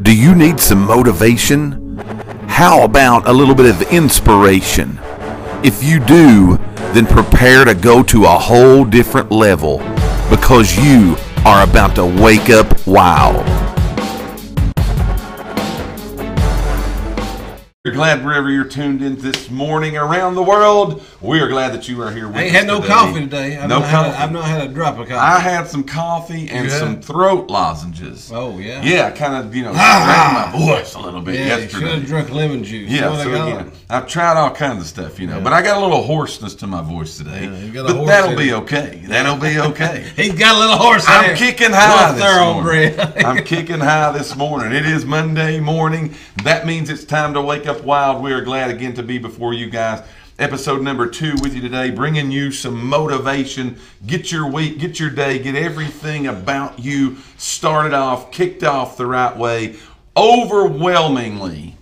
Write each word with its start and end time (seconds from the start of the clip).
Do 0.00 0.16
you 0.16 0.32
need 0.36 0.60
some 0.60 0.86
motivation? 0.86 1.98
How 2.46 2.84
about 2.84 3.26
a 3.28 3.32
little 3.32 3.54
bit 3.56 3.66
of 3.66 3.82
inspiration? 3.92 4.96
If 5.64 5.82
you 5.82 5.98
do, 5.98 6.56
then 6.92 7.04
prepare 7.04 7.64
to 7.64 7.74
go 7.74 8.04
to 8.04 8.24
a 8.24 8.28
whole 8.28 8.84
different 8.84 9.32
level 9.32 9.78
because 10.30 10.76
you 10.78 11.16
are 11.44 11.68
about 11.68 11.96
to 11.96 12.06
wake 12.06 12.48
up 12.48 12.86
wild. 12.86 13.44
Glad 17.98 18.24
wherever 18.24 18.48
you're 18.48 18.64
tuned 18.64 19.02
in 19.02 19.16
this 19.16 19.50
morning 19.50 19.96
around 19.96 20.36
the 20.36 20.42
world, 20.42 21.02
we 21.20 21.40
are 21.40 21.48
glad 21.48 21.72
that 21.74 21.88
you 21.88 22.00
are 22.00 22.12
here 22.12 22.28
with 22.28 22.36
I 22.36 22.42
ain't 22.42 22.50
us 22.54 22.58
had 22.58 22.66
no 22.68 22.76
today. 22.76 22.88
coffee 22.88 23.20
today. 23.20 23.56
I've 23.58 23.68
no 23.68 23.80
not 23.80 23.88
had 23.88 24.00
a- 24.00 24.04
coffee. 24.10 24.22
I've 24.22 24.32
not 24.32 24.44
had 24.44 24.70
a 24.70 24.72
drop 24.72 24.98
of 24.98 25.08
coffee. 25.08 25.14
I 25.14 25.40
had 25.40 25.66
some 25.66 25.82
coffee 25.82 26.48
and 26.48 26.70
some 26.70 27.00
throat 27.00 27.50
lozenges. 27.50 28.30
oh 28.32 28.56
yeah. 28.58 28.80
Yeah, 28.82 29.10
kind 29.10 29.34
of, 29.34 29.52
you 29.54 29.64
know, 29.64 29.72
Ah! 29.74 30.50
my 30.54 30.58
voice 30.66 30.94
a 30.94 31.00
little 31.00 31.20
bit 31.20 31.34
Yeah, 31.34 31.56
you 31.58 31.68
should 31.68 31.82
have 31.82 32.06
drunk 32.06 32.30
lemon 32.30 32.62
juice. 32.62 32.88
Yeah, 32.88 33.20
so 33.20 33.28
again, 33.30 33.72
I've 33.90 34.06
tried 34.06 34.36
all 34.36 34.52
kinds 34.52 34.82
of 34.82 34.86
stuff, 34.88 35.18
you 35.18 35.26
know, 35.26 35.40
but 35.40 35.52
I 35.52 35.60
got 35.60 35.78
a 35.78 35.80
little 35.80 36.02
hoarseness 36.04 36.54
to 36.56 36.68
my 36.68 36.82
voice 36.82 37.16
today. 37.18 37.44
Yeah, 37.46 37.58
you 37.58 37.72
got 37.72 37.90
a 37.90 37.94
but 37.94 38.04
that'll 38.06 38.36
be 38.36 38.52
okay. 38.52 39.02
That'll 39.08 39.36
be 39.36 39.58
okay. 39.58 40.06
He's 40.16 40.34
got 40.34 40.54
a 40.54 40.58
little 40.60 40.76
horse. 40.76 41.04
I'm 41.08 41.34
kicking 41.36 41.72
high 41.72 42.12
this 42.12 42.38
morning. 42.54 43.00
I'm 43.26 43.44
kicking 43.44 43.80
high 43.80 44.12
this 44.12 44.36
morning. 44.36 44.72
It 44.72 44.86
is 44.86 45.04
Monday 45.04 45.58
morning. 45.58 46.14
That 46.44 46.64
means 46.66 46.90
it's 46.90 47.04
time 47.04 47.34
to 47.34 47.40
wake 47.42 47.66
up 47.66 47.82
wild. 47.88 48.22
We 48.22 48.34
are 48.34 48.42
glad 48.42 48.68
again 48.68 48.92
to 48.96 49.02
be 49.02 49.16
before 49.16 49.54
you 49.54 49.70
guys. 49.70 50.06
Episode 50.38 50.82
number 50.82 51.06
two 51.06 51.32
with 51.40 51.54
you 51.54 51.62
today, 51.62 51.90
bringing 51.90 52.30
you 52.30 52.52
some 52.52 52.86
motivation. 52.86 53.78
Get 54.06 54.30
your 54.30 54.46
week, 54.46 54.78
get 54.78 55.00
your 55.00 55.08
day, 55.08 55.38
get 55.38 55.54
everything 55.54 56.26
about 56.26 56.78
you 56.78 57.16
started 57.38 57.94
off, 57.94 58.30
kicked 58.30 58.62
off 58.62 58.98
the 58.98 59.06
right 59.06 59.34
way. 59.34 59.76
Overwhelmingly 60.14 61.76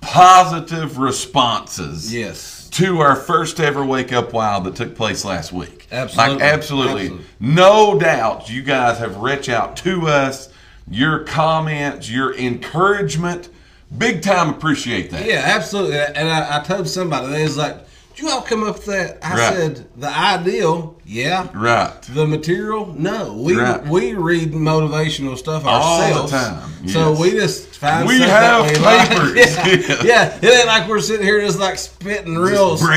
positive 0.00 0.98
responses 0.98 2.12
yes. 2.12 2.68
to 2.70 2.98
our 2.98 3.14
first 3.14 3.60
ever 3.60 3.84
Wake 3.84 4.12
Up 4.12 4.32
Wild 4.32 4.64
that 4.64 4.74
took 4.74 4.96
place 4.96 5.24
last 5.24 5.52
week. 5.52 5.86
Absolutely. 5.92 6.34
Like, 6.34 6.42
absolutely. 6.42 7.02
Absolutely. 7.02 7.26
No 7.38 7.96
doubt 7.96 8.50
you 8.50 8.64
guys 8.64 8.98
have 8.98 9.18
reached 9.18 9.48
out 9.48 9.76
to 9.76 10.08
us, 10.08 10.52
your 10.90 11.20
comments, 11.20 12.10
your 12.10 12.36
encouragement. 12.36 13.50
Big 13.96 14.22
time 14.22 14.50
appreciate 14.50 15.10
that. 15.10 15.26
Yeah, 15.26 15.42
absolutely. 15.44 15.98
And 15.98 16.28
I, 16.28 16.58
I 16.58 16.62
told 16.62 16.88
somebody 16.88 17.28
they 17.32 17.42
was 17.44 17.56
like, 17.56 17.76
"Did 18.14 18.22
you 18.24 18.30
all 18.30 18.42
come 18.42 18.64
up 18.64 18.76
with 18.76 18.86
that?" 18.86 19.18
I 19.22 19.36
Right. 19.36 19.52
said, 19.54 19.86
"The 19.96 20.08
ideal, 20.08 20.96
yeah." 21.04 21.46
Right. 21.54 21.92
The 22.02 22.26
material, 22.26 22.92
no. 22.98 23.34
We 23.34 23.56
Right. 23.56 23.86
we 23.86 24.14
read 24.14 24.52
motivational 24.52 25.36
stuff 25.38 25.64
All 25.64 25.98
the 26.00 26.06
ourselves. 26.06 26.32
time, 26.32 26.88
So 26.88 27.12
we 27.18 27.30
just 27.32 27.68
find 27.76 28.08
We 28.08 28.18
have 28.20 28.68
we 28.70 28.76
like. 28.78 29.08
papers. 29.10 29.56
Yeah. 29.56 30.02
yeah, 30.04 30.38
it 30.42 30.44
ain't 30.44 30.66
like 30.66 30.88
we're 30.88 31.00
sitting 31.00 31.24
here 31.26 31.40
just 31.40 31.60
like 31.60 31.78
spitting 31.78 32.36
real 32.36 32.76
stuff 32.76 32.88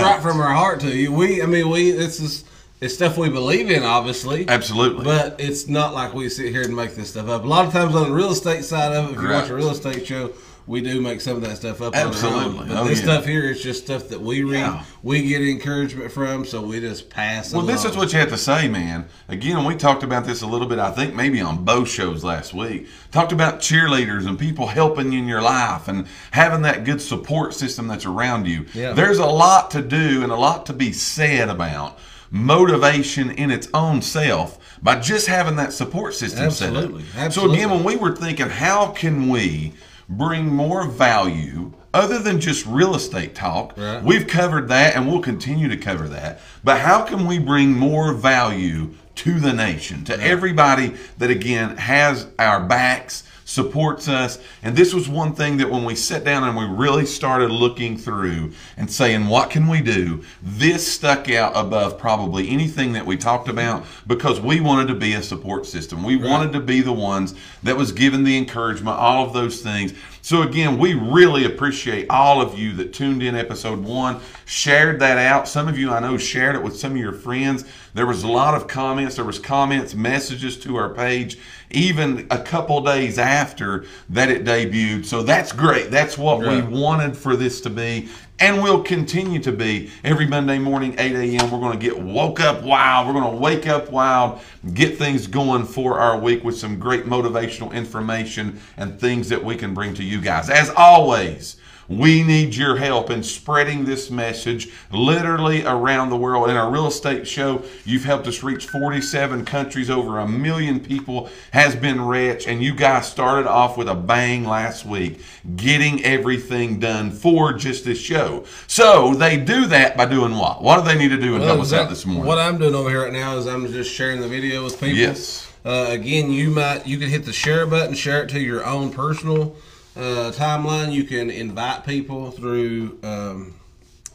right 0.00 0.20
from 0.22 0.40
our 0.40 0.54
heart 0.54 0.80
to 0.80 0.88
you. 0.96 1.12
We, 1.12 1.42
I 1.42 1.46
mean, 1.46 1.68
we 1.68 1.90
this 1.92 2.20
is 2.20 2.44
it's 2.80 2.94
stuff 2.94 3.16
we 3.18 3.28
believe 3.28 3.70
in, 3.70 3.82
obviously. 3.82 4.48
Absolutely. 4.48 5.04
But 5.04 5.40
it's 5.40 5.66
not 5.68 5.94
like 5.94 6.14
we 6.14 6.28
sit 6.28 6.52
here 6.52 6.62
and 6.62 6.74
make 6.76 6.94
this 6.94 7.10
stuff 7.10 7.28
up. 7.28 7.44
A 7.44 7.46
lot 7.46 7.66
of 7.66 7.72
times 7.72 7.94
on 7.94 8.08
the 8.08 8.14
real 8.14 8.30
estate 8.30 8.64
side 8.64 8.94
of 8.94 9.10
it, 9.10 9.16
if 9.16 9.22
you 9.22 9.28
watch 9.28 9.48
a 9.48 9.54
real 9.54 9.70
estate 9.70 10.06
show, 10.06 10.30
we 10.68 10.82
do 10.82 11.00
make 11.00 11.20
some 11.22 11.34
of 11.36 11.42
that 11.42 11.56
stuff 11.56 11.80
up. 11.80 11.94
on 11.94 11.98
our 11.98 12.02
own. 12.02 12.08
Absolutely. 12.12 12.68
But 12.68 12.76
Oh, 12.76 12.84
this 12.84 12.98
yeah. 12.98 13.04
stuff 13.06 13.24
here 13.24 13.44
is 13.50 13.62
just 13.62 13.84
stuff 13.84 14.10
that 14.10 14.20
we 14.20 14.42
read, 14.42 14.58
Yeah. 14.60 14.82
we 15.02 15.26
get 15.26 15.40
encouragement 15.40 16.12
from, 16.12 16.44
so 16.44 16.60
we 16.60 16.78
just 16.78 17.08
pass. 17.08 17.54
Well, 17.54 17.62
this 17.64 17.86
is 17.86 17.96
what 17.96 18.12
you 18.12 18.18
have 18.18 18.28
to 18.28 18.36
say, 18.36 18.68
man. 18.68 19.06
Again, 19.30 19.64
we 19.64 19.76
talked 19.76 20.02
about 20.02 20.26
this 20.26 20.42
a 20.42 20.46
little 20.46 20.66
bit, 20.68 20.78
I 20.78 20.90
think 20.90 21.14
maybe 21.14 21.40
on 21.40 21.64
both 21.64 21.88
shows 21.88 22.22
last 22.22 22.52
week. 22.52 22.86
Talked 23.12 23.32
about 23.32 23.60
cheerleaders 23.60 24.26
and 24.26 24.38
people 24.38 24.66
helping 24.66 25.10
you 25.10 25.20
in 25.20 25.26
your 25.26 25.40
life 25.40 25.88
and 25.88 26.06
having 26.32 26.60
that 26.62 26.84
good 26.84 27.00
support 27.00 27.54
system 27.54 27.88
that's 27.88 28.04
around 28.04 28.46
you. 28.46 28.66
Yeah. 28.74 28.92
There's 28.92 29.18
a 29.18 29.26
lot 29.26 29.70
to 29.70 29.80
do 29.80 30.22
and 30.22 30.30
a 30.30 30.36
lot 30.36 30.66
to 30.66 30.74
be 30.74 30.92
said 30.92 31.48
about 31.48 31.98
motivation 32.30 33.30
in 33.30 33.50
its 33.50 33.68
own 33.72 34.02
self 34.02 34.58
by 34.82 34.98
just 34.98 35.26
having 35.26 35.56
that 35.56 35.72
support 35.72 36.14
system 36.14 36.50
set 36.50 36.74
Absolutely. 36.74 37.04
up. 37.18 37.32
So 37.32 37.50
again, 37.50 37.70
when 37.70 37.84
we 37.84 37.96
were 37.96 38.14
thinking, 38.14 38.48
how 38.48 38.88
can 38.88 39.28
we 39.28 39.72
bring 40.08 40.46
more 40.46 40.86
value 40.86 41.72
other 41.92 42.18
than 42.18 42.40
just 42.40 42.66
real 42.66 42.94
estate 42.94 43.34
talk? 43.34 43.76
Right. 43.76 44.02
We've 44.02 44.26
covered 44.26 44.68
that 44.68 44.94
and 44.94 45.08
we'll 45.08 45.22
continue 45.22 45.68
to 45.68 45.76
cover 45.76 46.08
that. 46.08 46.40
But 46.62 46.80
how 46.80 47.04
can 47.04 47.26
we 47.26 47.38
bring 47.38 47.72
more 47.72 48.12
value 48.12 48.94
to 49.16 49.40
the 49.40 49.52
nation, 49.52 50.04
to 50.04 50.20
everybody 50.20 50.94
that 51.18 51.28
again 51.28 51.76
has 51.76 52.28
our 52.38 52.60
backs, 52.60 53.24
supports 53.48 54.08
us? 54.08 54.38
And 54.62 54.76
this 54.76 54.92
was 54.92 55.08
one 55.08 55.34
thing 55.34 55.56
that 55.56 55.70
when 55.70 55.84
we 55.84 55.94
sat 55.94 56.22
down 56.22 56.44
and 56.44 56.54
we 56.54 56.66
really 56.66 57.06
started 57.06 57.50
looking 57.50 57.96
through 57.96 58.52
and 58.76 58.90
saying, 58.90 59.26
what 59.26 59.48
can 59.48 59.68
we 59.68 59.80
do? 59.80 60.22
This 60.42 60.86
stuck 60.86 61.30
out 61.30 61.52
above 61.56 61.98
probably 61.98 62.50
anything 62.50 62.92
that 62.92 63.06
we 63.06 63.16
talked 63.16 63.48
about 63.48 63.86
because 64.06 64.38
we 64.38 64.60
wanted 64.60 64.88
to 64.88 64.94
be 64.94 65.14
a 65.14 65.22
support 65.22 65.64
system. 65.64 66.04
We 66.04 66.16
wanted 66.16 66.52
to 66.52 66.60
be 66.60 66.82
the 66.82 66.92
ones 66.92 67.34
that 67.62 67.74
was 67.74 67.90
given 67.90 68.22
the 68.22 68.36
encouragement, 68.36 68.98
all 68.98 69.24
of 69.26 69.32
those 69.32 69.62
things. 69.62 69.94
So 70.20 70.42
again, 70.42 70.76
we 70.76 70.92
really 70.92 71.46
appreciate 71.46 72.10
all 72.10 72.42
of 72.42 72.58
you 72.58 72.74
that 72.74 72.92
tuned 72.92 73.22
in 73.22 73.34
episode 73.34 73.82
one, 73.82 74.20
shared 74.44 75.00
that 75.00 75.16
out. 75.16 75.48
Some 75.48 75.68
of 75.68 75.78
you 75.78 75.90
I 75.90 76.00
know 76.00 76.18
shared 76.18 76.54
it 76.54 76.62
with 76.62 76.76
some 76.76 76.92
of 76.92 76.98
your 76.98 77.14
friends. 77.14 77.64
There 77.94 78.06
was 78.06 78.24
a 78.24 78.28
lot 78.28 78.54
of 78.54 78.68
comments. 78.68 79.16
There 79.16 79.24
was 79.24 79.38
comments, 79.38 79.94
messages 79.94 80.58
to 80.60 80.76
our 80.76 80.90
page, 80.90 81.38
even 81.70 82.26
a 82.30 82.38
couple 82.38 82.80
days 82.80 83.18
after 83.18 83.84
that 84.10 84.30
it 84.30 84.44
debuted. 84.44 85.04
So 85.04 85.22
that's 85.22 85.52
great. 85.52 85.90
That's 85.90 86.16
what 86.16 86.40
Right. 86.40 86.66
we 86.66 86.78
wanted 86.78 87.16
for 87.16 87.36
this 87.36 87.60
to 87.62 87.70
be. 87.70 88.08
And 88.40 88.62
will 88.62 88.82
continue 88.82 89.40
to 89.40 89.50
be 89.50 89.90
every 90.04 90.24
Monday 90.24 90.58
morning, 90.60 90.94
8 90.96 91.12
a.m. 91.16 91.50
We're 91.50 91.58
going 91.58 91.76
to 91.76 91.84
get 91.84 91.98
woke 91.98 92.38
up 92.38 92.62
wild. 92.62 93.08
We're 93.08 93.20
going 93.20 93.32
to 93.32 93.36
wake 93.36 93.66
up 93.66 93.90
wild, 93.90 94.40
get 94.74 94.96
things 94.96 95.26
going 95.26 95.64
for 95.64 95.98
our 95.98 96.16
week 96.16 96.44
with 96.44 96.56
some 96.56 96.78
great 96.78 97.04
motivational 97.04 97.72
information 97.72 98.60
and 98.76 98.98
things 99.00 99.28
that 99.30 99.44
we 99.44 99.56
can 99.56 99.74
bring 99.74 99.92
to 99.94 100.04
you 100.04 100.20
guys. 100.20 100.50
As 100.50 100.70
always, 100.76 101.56
we 101.88 102.22
need 102.22 102.54
your 102.54 102.76
help 102.76 103.10
in 103.10 103.22
spreading 103.22 103.84
this 103.84 104.10
message 104.10 104.70
literally 104.92 105.64
around 105.64 106.10
the 106.10 106.16
world. 106.16 106.50
In 106.50 106.56
our 106.56 106.70
real 106.70 106.86
estate 106.86 107.26
show, 107.26 107.62
you've 107.84 108.04
helped 108.04 108.26
us 108.26 108.42
reach 108.42 108.66
47 108.66 109.44
countries. 109.46 109.88
Over 109.88 110.18
a 110.18 110.28
million 110.28 110.80
people 110.80 111.30
has 111.52 111.74
been 111.74 112.00
reached, 112.00 112.46
and 112.46 112.62
you 112.62 112.74
guys 112.74 113.08
started 113.08 113.48
off 113.48 113.78
with 113.78 113.88
a 113.88 113.94
bang 113.94 114.44
last 114.44 114.84
week, 114.84 115.20
getting 115.56 116.04
everything 116.04 116.78
done 116.78 117.10
for 117.10 117.54
just 117.54 117.84
this 117.84 117.98
show. 117.98 118.44
So 118.66 119.14
they 119.14 119.38
do 119.38 119.66
that 119.66 119.96
by 119.96 120.04
doing 120.04 120.36
what? 120.36 120.62
What 120.62 120.82
do 120.82 120.92
they 120.92 120.98
need 120.98 121.08
to 121.08 121.20
do 121.20 121.36
and 121.36 121.44
help 121.44 121.60
us 121.60 121.72
out 121.72 121.88
this 121.88 122.04
morning? 122.04 122.26
What 122.26 122.38
I'm 122.38 122.58
doing 122.58 122.74
over 122.74 122.90
here 122.90 123.04
right 123.04 123.12
now 123.12 123.36
is 123.38 123.46
I'm 123.46 123.66
just 123.72 123.90
sharing 123.90 124.20
the 124.20 124.28
video 124.28 124.62
with 124.62 124.74
people. 124.74 124.98
Yes. 124.98 125.50
Uh, 125.64 125.86
again, 125.88 126.30
you 126.30 126.50
might 126.50 126.86
you 126.86 126.98
can 126.98 127.08
hit 127.08 127.24
the 127.24 127.32
share 127.32 127.66
button, 127.66 127.94
share 127.94 128.22
it 128.22 128.28
to 128.30 128.40
your 128.40 128.64
own 128.64 128.90
personal 128.90 129.56
uh, 129.98 130.32
timeline. 130.34 130.92
You 130.92 131.04
can 131.04 131.30
invite 131.30 131.84
people 131.84 132.30
through 132.30 132.98
um, 133.02 133.54